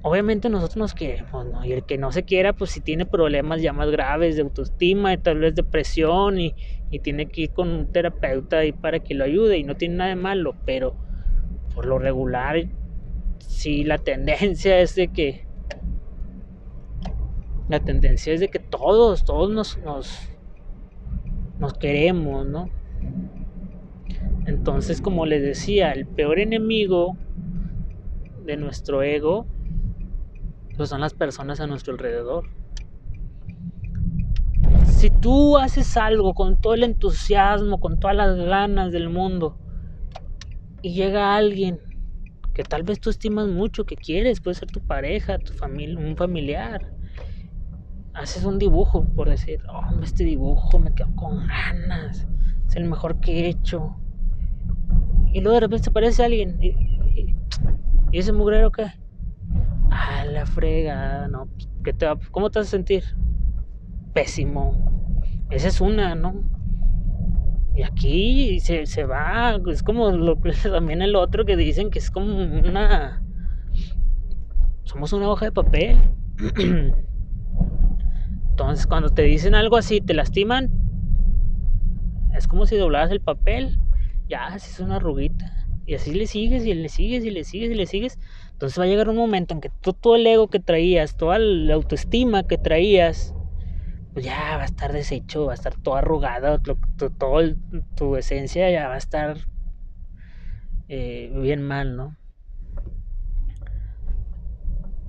obviamente 0.02 0.48
nosotros 0.48 0.78
nos 0.78 0.94
queremos, 0.94 1.46
¿no? 1.46 1.64
Y 1.64 1.72
el 1.72 1.84
que 1.84 1.98
no 1.98 2.10
se 2.10 2.24
quiera, 2.24 2.52
pues 2.52 2.72
si 2.72 2.80
tiene 2.80 3.06
problemas 3.06 3.62
ya 3.62 3.72
más 3.72 3.90
graves 3.90 4.34
de 4.34 4.42
autoestima, 4.42 5.12
y 5.12 5.18
tal 5.18 5.38
vez 5.38 5.54
depresión 5.54 6.40
y, 6.40 6.56
y 6.90 6.98
tiene 6.98 7.26
que 7.26 7.42
ir 7.42 7.50
con 7.50 7.68
un 7.68 7.86
terapeuta 7.86 8.58
ahí 8.58 8.72
para 8.72 9.00
que 9.00 9.14
lo 9.14 9.24
ayude 9.24 9.58
y 9.58 9.64
no 9.64 9.76
tiene 9.76 9.96
nada 9.96 10.10
de 10.10 10.16
malo, 10.16 10.54
pero 10.64 10.94
por 11.74 11.86
lo 11.86 11.98
regular 11.98 12.64
sí 13.38 13.84
la 13.84 13.98
tendencia 13.98 14.80
es 14.80 14.94
de 14.94 15.08
que 15.08 15.46
la 17.68 17.78
tendencia 17.78 18.32
es 18.32 18.40
de 18.40 18.48
que 18.48 18.58
todos, 18.58 19.24
todos 19.24 19.50
nos, 19.50 19.78
nos, 19.78 21.72
queremos, 21.78 22.44
¿no? 22.44 22.68
Entonces, 24.46 25.00
como 25.00 25.24
les 25.24 25.40
decía, 25.40 25.92
el 25.92 26.04
peor 26.04 26.40
enemigo 26.40 27.16
de 28.44 28.56
nuestro 28.56 29.02
ego 29.04 29.46
pues 30.76 30.88
son 30.88 31.00
las 31.00 31.14
personas 31.14 31.60
a 31.60 31.66
nuestro 31.66 31.92
alrededor. 31.92 32.48
Si 35.00 35.08
tú 35.08 35.56
haces 35.56 35.96
algo 35.96 36.34
con 36.34 36.60
todo 36.60 36.74
el 36.74 36.82
entusiasmo, 36.82 37.80
con 37.80 37.98
todas 37.98 38.14
las 38.14 38.36
ganas 38.36 38.92
del 38.92 39.08
mundo, 39.08 39.56
y 40.82 40.92
llega 40.92 41.34
alguien 41.36 41.80
que 42.52 42.64
tal 42.64 42.82
vez 42.82 43.00
tú 43.00 43.08
estimas 43.08 43.48
mucho, 43.48 43.86
que 43.86 43.96
quieres, 43.96 44.42
puede 44.42 44.56
ser 44.56 44.70
tu 44.70 44.80
pareja, 44.80 45.38
tu 45.38 45.54
familia, 45.54 45.98
un 45.98 46.18
familiar, 46.18 46.92
haces 48.12 48.44
un 48.44 48.58
dibujo, 48.58 49.06
por 49.16 49.30
decir, 49.30 49.62
oh, 49.72 50.02
este 50.02 50.24
dibujo 50.24 50.78
me 50.78 50.92
quedo 50.92 51.16
con 51.16 51.46
ganas, 51.46 52.26
es 52.66 52.76
el 52.76 52.84
mejor 52.84 53.20
que 53.20 53.40
he 53.40 53.48
hecho. 53.48 53.96
Y 55.32 55.40
luego 55.40 55.54
de 55.54 55.60
repente 55.60 55.88
aparece 55.88 56.24
alguien, 56.26 56.62
y, 56.62 56.76
ese 58.12 58.34
mugrero 58.34 58.70
qué? 58.70 58.92
Ah, 59.90 60.26
la 60.26 60.44
frega, 60.44 61.26
no, 61.26 61.48
¿qué 61.82 61.94
te 61.94 62.06
¿cómo 62.30 62.50
te 62.50 62.58
vas 62.58 62.68
a 62.68 62.70
sentir? 62.70 63.04
Pésimo. 64.12 64.74
Esa 65.50 65.68
es 65.68 65.80
una, 65.80 66.14
¿no? 66.14 66.44
Y 67.74 67.82
aquí 67.82 68.60
se, 68.60 68.86
se 68.86 69.04
va, 69.04 69.58
es 69.68 69.82
como 69.82 70.10
lo, 70.10 70.36
también 70.62 71.02
el 71.02 71.16
otro 71.16 71.44
que 71.44 71.56
dicen 71.56 71.90
que 71.90 71.98
es 71.98 72.10
como 72.10 72.36
una... 72.36 73.22
Somos 74.84 75.12
una 75.12 75.28
hoja 75.28 75.46
de 75.46 75.52
papel. 75.52 75.96
Entonces, 78.50 78.86
cuando 78.86 79.08
te 79.10 79.22
dicen 79.22 79.54
algo 79.54 79.76
así, 79.76 80.00
te 80.00 80.14
lastiman, 80.14 80.70
es 82.36 82.46
como 82.46 82.66
si 82.66 82.76
doblaras 82.76 83.10
el 83.10 83.20
papel, 83.20 83.78
ya, 84.28 84.48
así 84.48 84.70
es 84.70 84.80
una 84.80 84.96
arruguita. 84.96 85.66
Y 85.86 85.94
así 85.94 86.12
le 86.12 86.26
sigues 86.26 86.66
y 86.66 86.74
le 86.74 86.88
sigues 86.88 87.24
y 87.24 87.30
le 87.30 87.44
sigues 87.44 87.70
y 87.70 87.74
le 87.74 87.86
sigues. 87.86 88.18
Entonces 88.52 88.78
va 88.78 88.84
a 88.84 88.86
llegar 88.86 89.08
un 89.08 89.16
momento 89.16 89.54
en 89.54 89.60
que 89.60 89.70
todo 90.00 90.16
el 90.16 90.26
ego 90.26 90.48
que 90.48 90.60
traías, 90.60 91.16
toda 91.16 91.38
la 91.38 91.74
autoestima 91.74 92.46
que 92.46 92.58
traías, 92.58 93.34
pues 94.12 94.24
ya 94.24 94.56
va 94.56 94.62
a 94.62 94.66
estar 94.66 94.92
deshecho, 94.92 95.46
va 95.46 95.52
a 95.52 95.54
estar 95.54 95.74
todo 95.76 95.96
arrugado, 95.96 96.60
todo 96.60 97.54
tu 97.96 98.16
esencia 98.16 98.70
ya 98.70 98.88
va 98.88 98.94
a 98.94 98.98
estar 98.98 99.38
eh, 100.88 101.32
bien 101.34 101.62
mal, 101.62 101.96
¿no? 101.96 102.16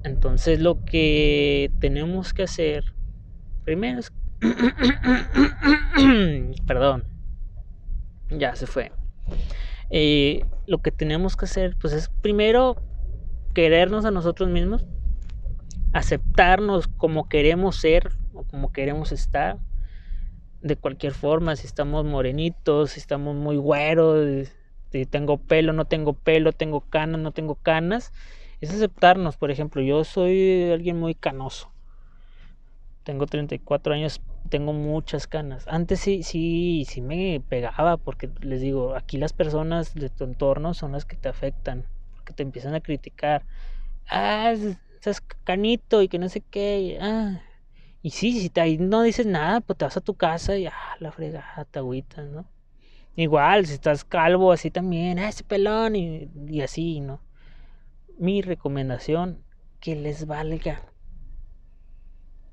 Entonces 0.04 0.60
lo 0.60 0.84
que 0.84 1.72
tenemos 1.80 2.34
que 2.34 2.44
hacer 2.44 2.84
Primero 3.64 4.00
es... 4.00 4.12
Perdón. 6.68 7.04
Ya 8.30 8.56
se 8.56 8.66
fue. 8.66 8.92
Eh, 9.90 10.46
lo 10.68 10.80
que 10.80 10.92
tenemos 10.92 11.36
que 11.36 11.46
hacer, 11.46 11.76
pues 11.80 11.94
es 11.94 12.10
primero 12.22 12.82
querernos 13.54 14.06
a 14.06 14.12
nosotros 14.12 14.50
mismos, 14.50 14.86
aceptarnos 15.94 16.88
como 16.88 17.28
queremos 17.28 17.76
ser 17.76 18.12
o 18.34 18.44
como 18.44 18.72
queremos 18.72 19.12
estar, 19.12 19.58
de 20.62 20.76
cualquier 20.76 21.14
forma, 21.14 21.56
si 21.56 21.68
estamos 21.68 22.06
morenitos, 22.06 22.92
si 22.92 23.00
estamos 23.00 23.36
muy 23.36 23.58
güeros, 23.58 24.50
si 24.92 25.06
tengo 25.06 25.38
pelo, 25.38 25.74
no 25.74 25.86
tengo 25.86 26.14
pelo, 26.14 26.52
tengo 26.52 26.82
canas, 26.82 27.20
no 27.20 27.32
tengo 27.32 27.56
canas, 27.56 28.12
es 28.62 28.72
aceptarnos, 28.72 29.38
por 29.38 29.50
ejemplo, 29.50 29.82
yo 29.82 30.04
soy 30.04 30.70
alguien 30.72 31.00
muy 31.00 31.16
canoso, 31.16 31.72
tengo 33.04 33.26
34 33.26 33.94
años, 33.94 34.22
tengo 34.50 34.74
muchas 34.74 35.26
canas. 35.26 35.66
Antes 35.68 36.00
sí, 36.00 36.22
sí, 36.24 36.86
sí 36.88 37.02
me 37.02 37.42
pegaba 37.50 37.98
porque 37.98 38.30
les 38.42 38.62
digo, 38.62 38.96
aquí 38.96 39.18
las 39.18 39.34
personas 39.34 39.96
de 39.96 40.10
tu 40.10 40.24
entorno 40.24 40.74
son 40.76 40.92
las 40.92 41.06
que 41.06 41.18
te 41.18 41.30
afectan, 41.30 41.86
que 42.26 42.34
te 42.34 42.44
empiezan 42.44 42.76
a 42.76 42.82
criticar. 42.82 43.44
Ah, 44.08 44.54
estás 45.02 45.22
canito 45.44 46.04
y 46.04 46.08
que 46.08 46.20
no 46.20 46.30
sé 46.30 46.42
qué. 46.42 47.00
Ah. 47.02 47.42
Y 48.04 48.12
sí, 48.12 48.40
si 48.40 48.50
te, 48.50 48.62
ahí 48.62 48.78
no 48.78 49.02
dices 49.02 49.26
nada, 49.26 49.60
pues 49.62 49.78
te 49.78 49.86
vas 49.86 49.98
a 49.98 50.02
tu 50.02 50.14
casa 50.14 50.58
y 50.58 50.68
ah, 50.68 50.74
la 51.00 51.12
fregada, 51.12 51.66
te 51.66 51.80
¿no? 51.82 52.46
Igual, 53.16 53.66
si 53.66 53.74
estás 53.74 54.06
calvo, 54.06 54.52
así 54.52 54.70
también, 54.70 55.18
ah, 55.20 55.30
ese 55.30 55.44
pelón 55.44 55.96
y, 55.96 56.30
y 56.48 56.62
así, 56.62 57.00
¿no? 57.02 57.20
Mi 58.20 58.44
recomendación, 58.44 59.44
que 59.80 59.96
les 59.96 60.28
valga 60.28 60.84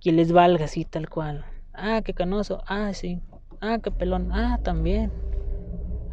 que 0.01 0.13
les 0.13 0.33
valga 0.33 0.65
así 0.65 0.85
tal 0.85 1.09
cual. 1.11 1.45
Ah, 1.75 2.01
qué 2.03 2.15
canoso. 2.15 2.63
Ah, 2.67 2.93
sí. 2.95 3.21
Ah, 3.61 3.79
qué 3.83 3.91
pelón. 3.91 4.31
Ah, 4.33 4.59
también. 4.63 5.13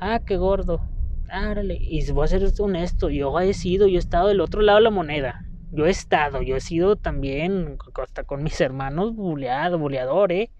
Ah, 0.01 0.19
qué 0.25 0.37
gordo. 0.37 0.81
Ah, 1.29 1.55
Y 1.63 2.11
voy 2.11 2.25
a 2.25 2.27
ser 2.27 2.43
honesto, 2.59 3.09
yo 3.09 3.39
he 3.39 3.53
sido, 3.53 3.87
yo 3.87 3.95
he 3.95 3.99
estado 3.99 4.27
del 4.27 4.41
otro 4.41 4.61
lado 4.61 4.79
de 4.79 4.83
la 4.83 4.89
moneda. 4.89 5.45
Yo 5.71 5.85
he 5.85 5.89
estado, 5.89 6.41
yo 6.41 6.55
he 6.55 6.61
sido 6.61 6.95
también, 6.95 7.77
hasta 8.01 8.23
con 8.23 8.43
mis 8.43 8.59
hermanos, 8.61 9.15
buleado, 9.15 9.77
buleador, 9.77 10.31
¿eh? 10.31 10.51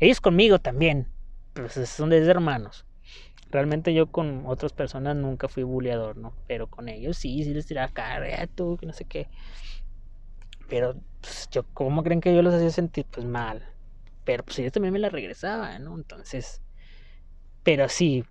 Ellos 0.00 0.20
conmigo 0.20 0.58
también. 0.58 1.08
Pues 1.54 1.72
son 1.72 2.10
de 2.10 2.18
hermanos. 2.18 2.84
Realmente 3.50 3.94
yo 3.94 4.10
con 4.10 4.44
otras 4.46 4.72
personas 4.72 5.16
nunca 5.16 5.48
fui 5.48 5.62
buleador, 5.62 6.16
¿no? 6.16 6.34
Pero 6.46 6.66
con 6.66 6.88
ellos 6.88 7.16
sí, 7.16 7.44
sí 7.44 7.54
les 7.54 7.66
tiraba 7.66 7.88
cara, 7.88 8.46
tú, 8.48 8.76
que 8.76 8.86
no 8.86 8.92
sé 8.92 9.04
qué. 9.04 9.28
Pero, 10.68 10.96
pues, 11.20 11.48
yo, 11.50 11.64
¿cómo 11.72 12.02
creen 12.02 12.20
que 12.20 12.34
yo 12.34 12.42
los 12.42 12.54
hacía 12.54 12.70
sentir? 12.70 13.06
Pues 13.10 13.24
mal. 13.24 13.62
Pero, 14.24 14.44
pues, 14.44 14.56
yo 14.56 14.70
también 14.72 14.92
me 14.92 14.98
la 14.98 15.08
regresaba, 15.08 15.78
¿no? 15.78 15.94
Entonces, 15.96 16.60
pero 17.62 17.88
sí, 17.88 18.24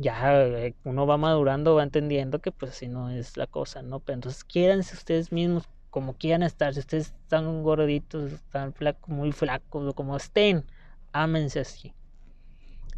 ya 0.00 0.42
eh, 0.42 0.74
uno 0.84 1.06
va 1.06 1.16
madurando, 1.16 1.76
va 1.76 1.82
entendiendo 1.82 2.40
que, 2.40 2.52
pues, 2.52 2.72
así 2.72 2.88
no 2.88 3.10
es 3.10 3.36
la 3.36 3.46
cosa, 3.46 3.82
¿no? 3.82 4.00
Pero 4.00 4.14
entonces, 4.14 4.44
quiéranse 4.44 4.96
ustedes 4.96 5.30
mismos 5.30 5.68
como 5.90 6.14
quieran 6.14 6.42
estar. 6.42 6.74
Si 6.74 6.80
ustedes 6.80 7.14
están 7.22 7.62
gorditos, 7.62 8.32
están 8.32 8.72
flacos, 8.72 9.08
muy 9.08 9.32
flacos, 9.32 9.86
o 9.86 9.94
como 9.94 10.16
estén, 10.16 10.64
ámense 11.12 11.60
así. 11.60 11.94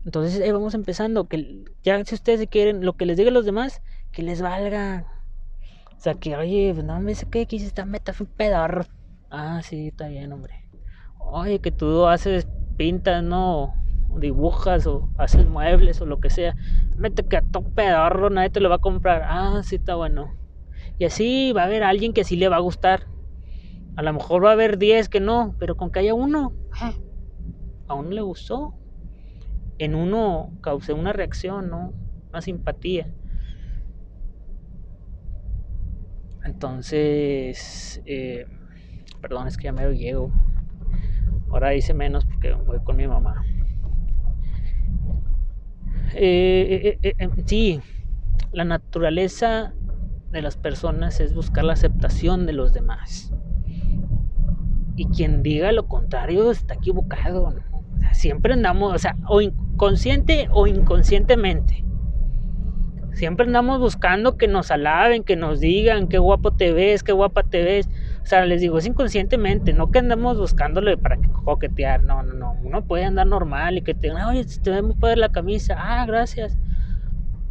Entonces, 0.05 0.53
vamos 0.53 0.75
empezando. 0.75 1.29
Que 1.29 1.65
ya, 1.83 2.05
si 2.05 2.15
ustedes 2.15 2.47
quieren, 2.49 2.85
lo 2.85 2.95
que 2.97 3.07
les 3.07 3.17
digan 3.17 3.35
los 3.35 3.45
demás, 3.45 3.83
que 4.13 4.23
les 4.23 4.41
valga 4.41 5.07
o 6.03 6.05
sea, 6.05 6.15
que, 6.15 6.35
oye, 6.35 6.73
pues, 6.75 6.85
no 6.85 6.99
me 6.99 7.15
sé 7.15 7.27
qué 7.31 7.47
quisiste 7.47 7.85
meta, 7.85 8.13
fue 8.13 8.27
un 8.27 8.33
pedorro. 8.33 8.85
Ah, 9.31 9.61
sí, 9.63 9.87
está 9.87 10.09
bien, 10.09 10.33
hombre. 10.33 10.53
Oye, 11.21 11.61
que 11.61 11.71
tú 11.71 12.09
haces 12.09 12.49
pintas, 12.77 13.23
¿no? 13.23 13.73
Dibujas 14.19 14.87
o 14.87 15.09
haces 15.19 15.47
muebles 15.49 16.01
o 16.01 16.07
lo 16.07 16.21
que 16.21 16.31
sea. 16.31 16.57
Mete 16.97 17.25
que 17.25 17.37
a 17.37 17.43
tu 17.43 17.73
pedorro 17.73 18.31
nadie 18.31 18.51
te 18.51 18.61
lo 18.61 18.69
va 18.69 18.77
a 18.77 18.79
comprar. 18.79 19.23
Ah, 19.27 19.63
sí, 19.65 19.77
está 19.77 19.95
bueno. 19.95 20.35
Y 20.99 21.05
así 21.05 21.53
va 21.53 21.63
a 21.63 21.67
haber 21.67 21.83
alguien 21.83 22.13
que 22.13 22.25
sí 22.25 22.37
le 22.37 22.49
va 22.49 22.57
a 22.57 22.61
gustar. 22.61 23.07
A 23.97 24.03
lo 24.03 24.13
mejor 24.13 24.45
va 24.45 24.51
a 24.51 24.53
haber 24.53 24.79
10 24.79 25.09
que 25.09 25.21
no, 25.21 25.55
pero 25.59 25.77
con 25.77 25.91
que 25.91 26.01
haya 26.01 26.15
uno, 26.15 26.55
eh, 26.83 26.97
a 27.89 27.95
uno 27.95 28.11
le 28.11 28.23
gustó. 28.23 28.75
En 29.79 29.95
uno 29.95 30.53
causé 30.63 30.93
una 30.93 31.13
reacción, 31.13 31.69
¿no? 31.69 31.93
Una 32.31 32.41
simpatía. 32.41 33.13
Entonces, 36.45 38.03
eh, 38.07 38.47
perdón, 39.21 39.47
es 39.47 39.57
que 39.57 39.65
ya 39.65 39.73
me 39.73 39.85
lo 39.85 39.93
llego. 39.93 40.33
Ahora 41.51 41.75
hice 41.75 41.95
menos 41.95 42.25
porque 42.25 42.53
voy 42.53 42.81
con 42.83 42.97
mi 42.97 43.07
mamá. 43.07 43.45
Eh, 46.15 46.99
eh, 47.03 47.29
sí, 47.47 47.81
la 48.53 48.65
naturaleza 48.65 49.73
de 50.31 50.43
las 50.43 50.57
personas 50.57 51.21
es 51.21 51.35
buscar 51.35 51.65
la 51.65 51.75
aceptación 51.75 52.47
de 52.47 52.53
los 52.53 52.73
demás. 52.73 53.33
Y 54.97 55.07
quien 55.07 55.43
diga 55.43 55.73
lo 55.73 55.89
contrario 55.89 56.51
está 56.51 56.75
equivocado. 56.75 57.55
siempre 58.13 58.53
andamos, 58.53 58.95
o 58.95 58.99
sea, 58.99 59.17
o 59.27 59.37
o 59.37 60.67
inconscientemente. 60.67 61.85
Siempre 63.15 63.47
andamos 63.47 63.79
buscando 63.79 64.37
que 64.39 64.49
nos 64.49 64.71
alaben, 64.71 65.23
que 65.23 65.37
nos 65.37 65.61
digan 65.61 66.09
qué 66.09 66.19
guapo 66.19 66.53
te 66.53 66.73
ves, 66.73 67.03
qué 67.03 67.13
guapa 67.13 67.43
te 67.43 67.63
ves. 67.63 67.89
O 68.23 68.27
sea, 68.27 68.47
les 68.47 68.61
digo, 68.61 68.79
es 68.79 68.87
inconscientemente, 68.87 69.73
no 69.73 69.91
que 69.91 69.99
andamos 69.99 70.39
buscándole 70.39 70.97
para 70.97 71.17
coquetear, 71.45 72.05
no, 72.05 72.23
no, 72.23 72.35
no. 72.35 72.57
Uno 72.63 72.85
puede 72.85 73.05
andar 73.05 73.27
normal 73.27 73.79
y 73.79 73.83
que 73.83 73.95
te 73.95 74.09
digan, 74.09 74.27
oye, 74.27 74.45
te 74.45 74.71
ve 74.71 74.83
muy 74.83 74.95
padre 74.95 75.17
la 75.17 75.31
camisa, 75.31 75.75
ah, 75.77 76.07
gracias. 76.07 76.57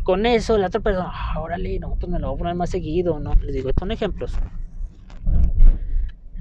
Con 0.04 0.26
eso, 0.26 0.58
la 0.58 0.68
otra 0.68 0.80
persona, 0.80 1.12
ah, 1.14 1.40
órale, 1.40 1.78
no, 1.80 1.96
pues 2.00 2.12
me 2.12 2.20
lo 2.20 2.36
voy 2.36 2.50
a 2.50 2.54
más 2.54 2.70
seguido, 2.70 3.20
¿no? 3.20 3.34
Les 3.36 3.54
digo, 3.54 3.70
son 3.78 3.92
ejemplos. 3.92 4.34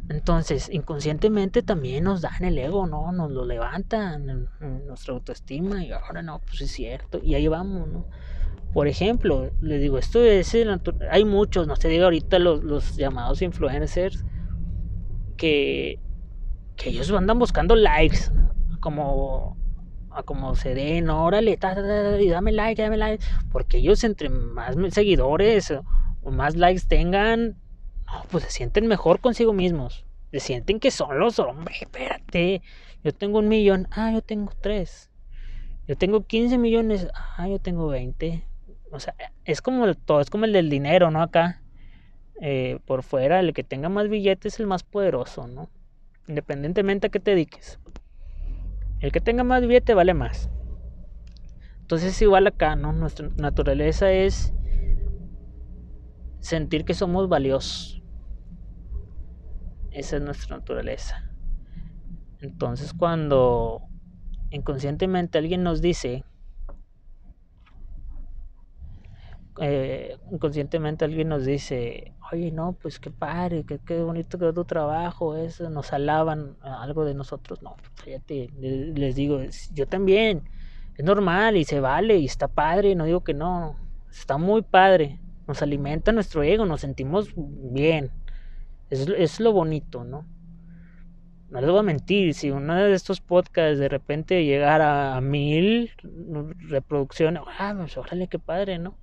Entonces, 0.09 0.69
inconscientemente 0.73 1.63
también 1.63 2.05
nos 2.05 2.21
dan 2.21 2.43
el 2.43 2.59
ego, 2.59 2.87
¿no? 2.87 3.13
Nos 3.13 3.31
lo 3.31 3.45
levantan, 3.45 4.49
nuestra 4.87 5.15
autoestima, 5.15 5.85
y 5.85 5.93
ahora 5.93 6.23
no, 6.23 6.41
pues 6.41 6.63
es 6.63 6.71
cierto, 6.71 7.21
y 7.23 7.35
ahí 7.35 7.47
vamos, 7.49 7.89
¿no? 7.89 8.07
Por 8.73 8.87
ejemplo, 8.87 9.51
les 9.61 9.81
digo, 9.81 9.99
esto 9.99 10.23
es 10.23 10.57
hay 11.11 11.25
muchos, 11.25 11.67
no 11.67 11.75
sé, 11.77 11.89
digo 11.89 12.05
ahorita 12.05 12.39
los, 12.39 12.63
los 12.63 12.97
llamados 12.97 13.43
influencers 13.43 14.25
que, 15.37 15.99
que 16.77 16.91
ellos 16.91 17.11
andan 17.11 17.39
buscando 17.39 17.75
likes, 17.75 18.31
como 18.79 19.57
a 20.11 20.23
como 20.23 20.55
se 20.55 20.75
den, 20.75 21.09
órale, 21.11 21.59
y 22.21 22.29
dame 22.29 22.53
like, 22.53 22.83
dame 22.83 22.97
like, 22.97 23.25
porque 23.51 23.79
ellos 23.79 24.05
entre 24.05 24.29
más 24.29 24.77
seguidores 24.91 25.73
o 26.23 26.31
más 26.31 26.57
likes 26.57 26.83
tengan, 26.89 27.57
pues 28.31 28.45
se 28.45 28.51
sienten 28.51 28.87
mejor 28.87 29.21
consigo 29.21 29.53
mismos, 29.53 30.05
se 30.31 30.41
sienten 30.41 30.81
que 30.81 30.91
son 30.91 31.19
los 31.19 31.39
hombres, 31.39 31.83
espérate, 31.83 32.63
yo 33.03 33.13
tengo 33.13 33.39
un 33.39 33.49
millón, 33.49 33.89
ah, 33.93 34.11
yo 34.13 34.23
tengo 34.23 34.53
tres, 34.61 35.11
yo 35.87 35.97
tengo 35.97 36.25
15 36.25 36.59
millones, 36.59 37.09
ah, 37.15 37.49
yo 37.49 37.59
tengo 37.59 37.89
20, 37.89 38.45
o 38.91 39.01
sea, 39.01 39.15
es 39.45 39.63
como 39.63 39.93
todo, 39.95 40.21
es 40.21 40.31
como 40.31 40.45
el 40.45 40.53
del 40.53 40.69
dinero, 40.69 41.11
¿no? 41.11 41.23
Acá, 41.23 41.63
eh, 42.41 42.79
por 42.87 43.03
fuera, 43.03 43.41
el 43.41 43.53
que 43.53 43.65
tenga 43.65 43.89
más 43.89 44.09
billetes 44.09 44.55
es 44.55 44.61
el 44.61 44.67
más 44.67 44.83
poderoso, 44.83 45.47
¿no? 45.47 45.71
Independientemente 46.27 47.07
a 47.07 47.11
qué 47.11 47.21
te 47.21 47.33
dediques. 47.33 47.79
El 49.01 49.13
que 49.13 49.21
tenga 49.21 49.45
más 49.45 49.63
billete 49.67 49.95
vale 49.95 50.15
más. 50.15 50.51
Entonces 51.81 52.21
igual 52.23 52.47
acá, 52.47 52.77
¿no? 52.77 52.93
Nuestra 52.93 53.29
naturaleza 53.37 54.13
es 54.13 54.53
sentir 56.41 56.85
que 56.85 56.95
somos 56.95 57.29
valiosos. 57.29 58.03
Esa 59.91 60.17
es 60.17 60.23
nuestra 60.23 60.57
naturaleza. 60.57 61.31
Entonces 62.41 62.93
cuando 62.93 63.83
inconscientemente 64.51 65.39
alguien 65.39 65.63
nos 65.63 65.81
dice 65.81 66.25
eh, 69.63 70.17
inconscientemente 70.33 71.05
alguien 71.05 71.29
nos 71.29 71.45
dice, 71.45 72.15
oye, 72.33 72.51
no, 72.51 72.73
pues 72.81 72.99
qué 72.99 73.11
padre, 73.11 73.65
qué, 73.69 73.79
qué 73.79 74.01
bonito 74.01 74.39
quedó 74.39 74.55
tu 74.55 74.65
trabajo, 74.65 75.37
eso, 75.37 75.69
nos 75.69 75.93
alaban 75.93 76.57
algo 76.63 77.05
de 77.05 77.15
nosotros. 77.15 77.63
No, 77.63 77.77
fíjate, 77.97 78.49
les 78.59 79.15
digo, 79.15 79.41
yo 79.75 79.87
también, 79.87 80.45
es 80.97 81.05
normal 81.05 81.57
y 81.59 81.65
se 81.65 81.79
vale 81.79 82.17
y 82.17 82.25
está 82.25 82.49
padre, 82.49 82.95
no 82.95 83.05
digo 83.05 83.23
que 83.23 83.35
no, 83.35 83.77
está 84.11 84.39
muy 84.39 84.63
padre, 84.63 85.19
nos 85.47 85.61
alimenta 85.61 86.11
nuestro 86.13 86.43
ego, 86.43 86.65
nos 86.65 86.81
sentimos 86.81 87.29
bien, 87.37 88.11
es, 88.89 89.07
es 89.09 89.41
lo 89.41 89.53
bonito, 89.53 90.05
¿no? 90.05 90.27
No 91.51 91.61
les 91.61 91.69
voy 91.69 91.81
a 91.81 91.83
mentir, 91.83 92.33
si 92.33 92.51
uno 92.51 92.77
de 92.77 92.95
estos 92.95 93.21
podcasts 93.21 93.79
de 93.79 93.89
repente 93.89 94.45
llegara 94.45 95.17
a 95.17 95.21
mil 95.21 95.91
reproducciones, 96.69 97.43
ah, 97.59 97.75
pues 97.77 97.97
órale, 97.99 98.29
qué 98.29 98.39
padre, 98.39 98.79
¿no? 98.79 98.97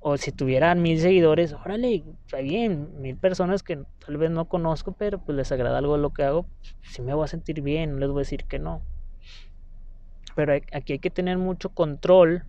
O 0.00 0.16
si 0.16 0.32
tuvieran 0.32 0.80
mil 0.80 0.98
seguidores, 0.98 1.52
órale, 1.52 2.04
está 2.24 2.38
bien, 2.38 3.00
mil 3.00 3.16
personas 3.16 3.62
que 3.62 3.84
tal 4.04 4.16
vez 4.16 4.30
no 4.30 4.46
conozco, 4.46 4.92
pero 4.92 5.18
pues 5.18 5.36
les 5.36 5.52
agrada 5.52 5.78
algo 5.78 5.98
lo 5.98 6.10
que 6.10 6.24
hago, 6.24 6.46
si 6.80 7.02
me 7.02 7.12
voy 7.12 7.24
a 7.24 7.28
sentir 7.28 7.60
bien, 7.60 7.92
no 7.92 7.98
les 7.98 8.08
voy 8.08 8.20
a 8.20 8.22
decir 8.22 8.44
que 8.46 8.58
no. 8.58 8.80
Pero 10.34 10.54
aquí 10.72 10.94
hay 10.94 10.98
que 10.98 11.10
tener 11.10 11.36
mucho 11.36 11.68
control 11.68 12.44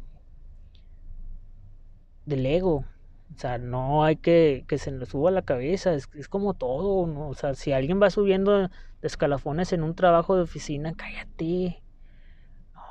del 2.25 2.45
ego. 2.45 2.85
O 3.35 3.39
sea, 3.39 3.57
no 3.57 4.03
hay 4.03 4.17
que 4.17 4.65
que 4.67 4.77
se 4.77 4.91
le 4.91 5.05
suba 5.05 5.31
la 5.31 5.41
cabeza, 5.41 5.93
es, 5.93 6.07
como 6.29 6.53
todo. 6.53 7.01
O 7.27 7.33
sea, 7.33 7.53
si 7.53 7.71
alguien 7.73 8.01
va 8.01 8.09
subiendo 8.09 8.59
de 8.59 8.69
escalafones 9.01 9.73
en 9.73 9.83
un 9.83 9.95
trabajo 9.95 10.35
de 10.35 10.43
oficina, 10.43 10.93
cállate. 10.95 11.81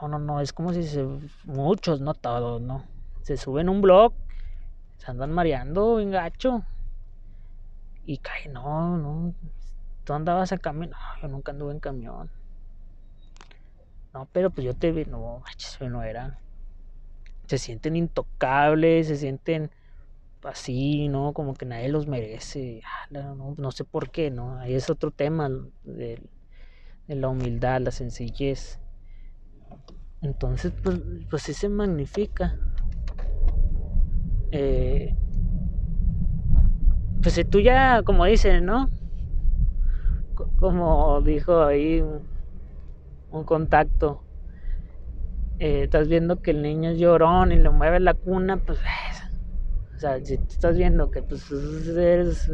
No, 0.03 0.09
no, 0.09 0.18
no, 0.18 0.40
es 0.40 0.53
como 0.53 0.73
si 0.73 0.83
se, 0.83 1.07
muchos, 1.44 2.01
no 2.01 2.14
todos, 2.14 2.61
¿no? 2.61 2.85
Se 3.23 3.37
suben 3.37 3.68
un 3.68 3.83
blog 3.83 4.14
se 5.00 5.10
andan 5.10 5.32
mareando 5.32 5.96
bien 5.96 6.10
gacho. 6.10 6.62
Y 8.04 8.18
cae, 8.18 8.48
no, 8.48 8.98
no. 8.98 9.34
Tú 10.04 10.12
andabas 10.12 10.52
a 10.52 10.58
camión. 10.58 10.90
No, 10.90 10.98
yo 11.22 11.28
nunca 11.28 11.52
anduve 11.52 11.72
en 11.72 11.80
camión. 11.80 12.30
No, 14.12 14.28
pero 14.30 14.50
pues 14.50 14.66
yo 14.66 14.74
te 14.74 14.92
vi. 14.92 15.06
No, 15.06 15.42
eso 15.58 15.88
no 15.88 16.02
era. 16.02 16.38
Se 17.46 17.56
sienten 17.56 17.96
intocables, 17.96 19.06
se 19.06 19.16
sienten 19.16 19.70
así, 20.42 21.08
¿no? 21.08 21.32
Como 21.32 21.54
que 21.54 21.64
nadie 21.64 21.88
los 21.88 22.06
merece. 22.06 22.82
Ah, 22.84 23.06
no, 23.10 23.54
no, 23.56 23.70
sé 23.72 23.84
por 23.84 24.10
qué, 24.10 24.30
¿no? 24.30 24.58
Ahí 24.58 24.74
es 24.74 24.90
otro 24.90 25.12
tema 25.12 25.48
de, 25.82 26.20
de 27.06 27.14
la 27.14 27.28
humildad, 27.28 27.80
la 27.80 27.90
sencillez. 27.90 28.78
Entonces, 30.20 30.72
pues, 30.82 31.00
pues 31.30 31.42
sí 31.42 31.54
se 31.54 31.70
magnifica. 31.70 32.58
Eh, 34.52 35.14
pues 37.22 37.34
si 37.34 37.44
tú 37.44 37.60
ya, 37.60 38.02
como 38.02 38.24
dicen, 38.24 38.64
¿no? 38.66 38.90
Como 40.58 41.20
dijo 41.22 41.62
ahí 41.62 42.00
un, 43.30 43.44
contacto, 43.44 44.22
eh, 45.58 45.84
estás 45.84 46.08
viendo 46.08 46.40
que 46.40 46.52
el 46.52 46.62
niño 46.62 46.90
es 46.90 46.98
llorón 46.98 47.52
y 47.52 47.56
le 47.56 47.70
mueve 47.70 48.00
la 48.00 48.14
cuna, 48.14 48.56
pues, 48.56 48.78
o 49.96 49.98
sea, 49.98 50.18
si 50.24 50.34
estás 50.34 50.78
viendo 50.78 51.10
que 51.10 51.22
pues 51.22 51.50
eres 51.50 52.50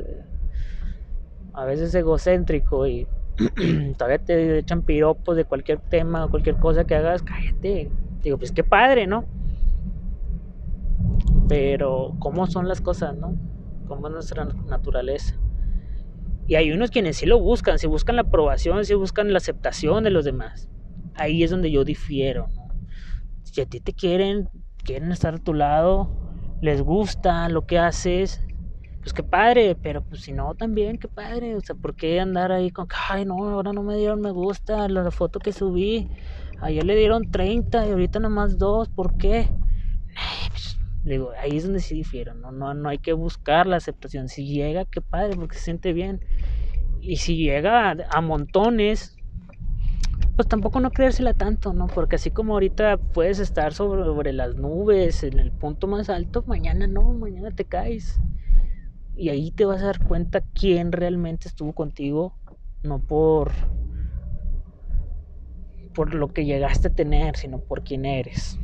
a 1.56 1.64
veces 1.64 1.94
egocéntrico 1.94 2.86
y 2.86 3.06
todavía 3.96 4.18
te 4.18 4.58
echan 4.58 4.82
piropos 4.82 5.36
de 5.36 5.44
cualquier 5.44 5.78
tema 5.78 6.24
o 6.24 6.30
cualquier 6.30 6.56
cosa 6.56 6.84
que 6.84 6.94
hagas, 6.94 7.22
cállate. 7.22 7.90
Digo, 8.22 8.38
pues 8.38 8.52
qué 8.52 8.64
padre, 8.64 9.06
¿no? 9.06 9.24
Pero 11.48 12.16
cómo 12.18 12.46
son 12.46 12.68
las 12.68 12.80
cosas, 12.80 13.16
¿no? 13.16 13.34
Cómo 13.86 14.08
es 14.08 14.12
nuestra 14.12 14.44
naturaleza. 14.44 15.36
Y 16.48 16.54
hay 16.54 16.70
unos 16.72 16.90
quienes 16.90 17.16
sí 17.16 17.26
lo 17.26 17.40
buscan, 17.40 17.78
si 17.78 17.86
buscan 17.86 18.16
la 18.16 18.22
aprobación, 18.22 18.84
si 18.84 18.94
buscan 18.94 19.32
la 19.32 19.38
aceptación 19.38 20.04
de 20.04 20.10
los 20.10 20.24
demás. 20.24 20.68
Ahí 21.14 21.42
es 21.42 21.50
donde 21.50 21.70
yo 21.70 21.84
difiero, 21.84 22.48
¿no? 22.54 22.68
Si 23.42 23.60
a 23.60 23.66
ti 23.66 23.80
te 23.80 23.92
quieren, 23.92 24.48
quieren 24.84 25.10
estar 25.10 25.34
a 25.34 25.38
tu 25.38 25.54
lado, 25.54 26.10
les 26.60 26.82
gusta 26.82 27.48
lo 27.48 27.66
que 27.66 27.78
haces, 27.78 28.40
pues 29.00 29.12
qué 29.12 29.22
padre, 29.22 29.76
pero 29.76 30.02
pues 30.02 30.22
si 30.22 30.32
no 30.32 30.54
también, 30.54 30.98
qué 30.98 31.06
padre, 31.08 31.54
o 31.54 31.60
sea, 31.60 31.76
¿por 31.76 31.94
qué 31.94 32.18
andar 32.20 32.50
ahí 32.50 32.70
con, 32.70 32.88
ay 33.08 33.24
no, 33.24 33.36
ahora 33.48 33.72
no 33.72 33.82
me 33.82 33.96
dieron 33.96 34.20
me 34.20 34.30
gusta 34.30 34.88
la 34.88 35.10
foto 35.10 35.38
que 35.38 35.52
subí, 35.52 36.08
ayer 36.60 36.84
le 36.84 36.96
dieron 36.96 37.30
30 37.30 37.86
y 37.86 37.90
ahorita 37.90 38.18
nomás 38.18 38.58
dos, 38.58 38.88
¿por 38.88 39.16
qué? 39.16 39.48
Pues, 40.50 40.75
digo, 41.10 41.32
ahí 41.38 41.56
es 41.56 41.64
donde 41.64 41.80
sí 41.80 41.94
difiero, 41.94 42.34
¿no? 42.34 42.52
No, 42.52 42.74
no 42.74 42.88
hay 42.88 42.98
que 42.98 43.12
buscar 43.12 43.66
la 43.66 43.76
aceptación. 43.76 44.28
Si 44.28 44.46
llega, 44.46 44.84
qué 44.84 45.00
padre, 45.00 45.36
porque 45.36 45.56
se 45.56 45.64
siente 45.64 45.92
bien. 45.92 46.20
Y 47.00 47.16
si 47.16 47.36
llega 47.36 47.96
a, 48.10 48.20
montones, 48.20 49.16
pues 50.34 50.48
tampoco 50.48 50.80
no 50.80 50.90
creérsela 50.90 51.34
tanto, 51.34 51.72
¿no? 51.72 51.86
Porque 51.86 52.16
así 52.16 52.30
como 52.30 52.54
ahorita 52.54 52.96
puedes 52.96 53.38
estar 53.38 53.72
sobre, 53.72 54.02
sobre, 54.02 54.32
las 54.32 54.56
nubes, 54.56 55.22
en 55.22 55.38
el 55.38 55.52
punto 55.52 55.86
más 55.86 56.10
alto, 56.10 56.42
mañana 56.46 56.86
no, 56.86 57.12
mañana 57.12 57.50
te 57.52 57.64
caes. 57.64 58.20
Y 59.14 59.28
ahí 59.28 59.50
te 59.50 59.64
vas 59.64 59.82
a 59.82 59.86
dar 59.86 60.04
cuenta 60.04 60.42
quién 60.54 60.92
realmente 60.92 61.48
estuvo 61.48 61.72
contigo, 61.72 62.36
no 62.82 62.98
por 62.98 63.52
por 65.96 66.14
lo 66.14 66.28
que 66.28 66.44
llegaste 66.44 66.88
a 66.88 66.94
tener, 66.94 67.36
sino 67.36 67.58
por 67.58 67.82
quién 67.82 68.04
eres. 68.04 68.58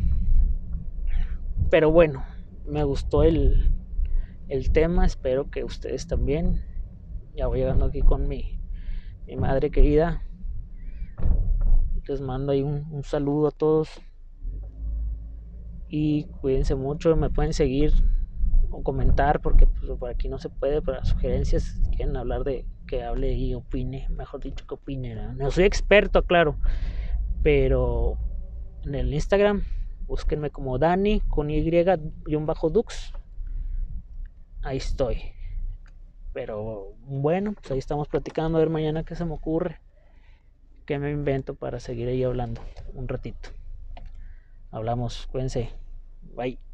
Pero 1.71 1.91
bueno, 1.91 2.23
me 2.73 2.85
gustó 2.85 3.23
el, 3.23 3.71
tema, 4.73 5.05
espero 5.05 5.51
que 5.51 5.63
ustedes 5.63 6.07
también. 6.07 6.65
Ya 7.37 7.47
voy 7.47 7.61
llegando 7.61 7.87
aquí 7.87 8.01
con 8.01 8.29
mi, 8.29 8.59
mi 9.27 9.37
madre 9.37 9.71
querida. 9.71 10.23
Les 12.09 12.21
mando 12.21 12.53
ahí 12.53 12.63
un, 12.63 13.03
saludo 13.05 13.49
a 13.49 13.51
todos. 13.51 14.01
Y 15.89 16.25
cuídense 16.41 16.75
mucho, 16.75 17.15
me 17.15 17.29
pueden 17.29 17.53
seguir 17.53 17.93
o 18.71 18.83
comentar 18.83 19.41
porque 19.43 19.67
pues, 19.67 19.99
por 19.99 20.09
aquí 20.09 20.31
no 20.31 20.39
se 20.39 20.49
puede, 20.49 20.81
las 20.87 21.09
sugerencias 21.09 21.79
quieren 21.95 22.17
hablar 22.17 22.43
de 22.45 22.65
que 22.87 23.03
hable 23.03 23.35
y 23.35 23.53
opine, 23.53 24.09
mejor 24.09 24.41
dicho 24.41 24.67
que 24.67 24.75
opine. 24.75 25.15
No, 25.15 25.35
no 25.35 25.51
soy 25.51 25.65
experto, 25.65 26.25
claro, 26.25 26.57
pero 27.43 28.17
en 28.85 28.95
el 28.95 29.13
Instagram 29.13 29.63
Búsquenme 30.07 30.51
como 30.51 30.79
Dani 30.79 31.21
con 31.21 31.51
Y 31.51 31.69
y 32.27 32.35
un 32.35 32.47
bajo 32.47 32.71
Dux. 32.71 33.12
Ahí 34.62 34.77
estoy. 34.77 35.33
Pero 36.33 36.95
bueno, 37.07 37.53
pues 37.53 37.71
ahí 37.71 37.79
estamos 37.79 38.09
platicando 38.09 38.59
a 38.59 38.61
ver 38.61 38.71
mañana 38.71 39.05
qué 39.05 39.15
se 39.15 39.25
me 39.25 39.35
ocurre. 39.35 39.79
Qué 40.87 40.99
me 40.99 41.11
invento 41.11 41.55
para 41.55 41.81
seguir 41.81 42.09
ahí 42.09 42.25
hablando 42.25 42.61
un 42.95 43.09
ratito. 43.09 43.51
Hablamos, 44.71 45.29
cuídense. 45.31 45.71
Bye. 46.35 46.72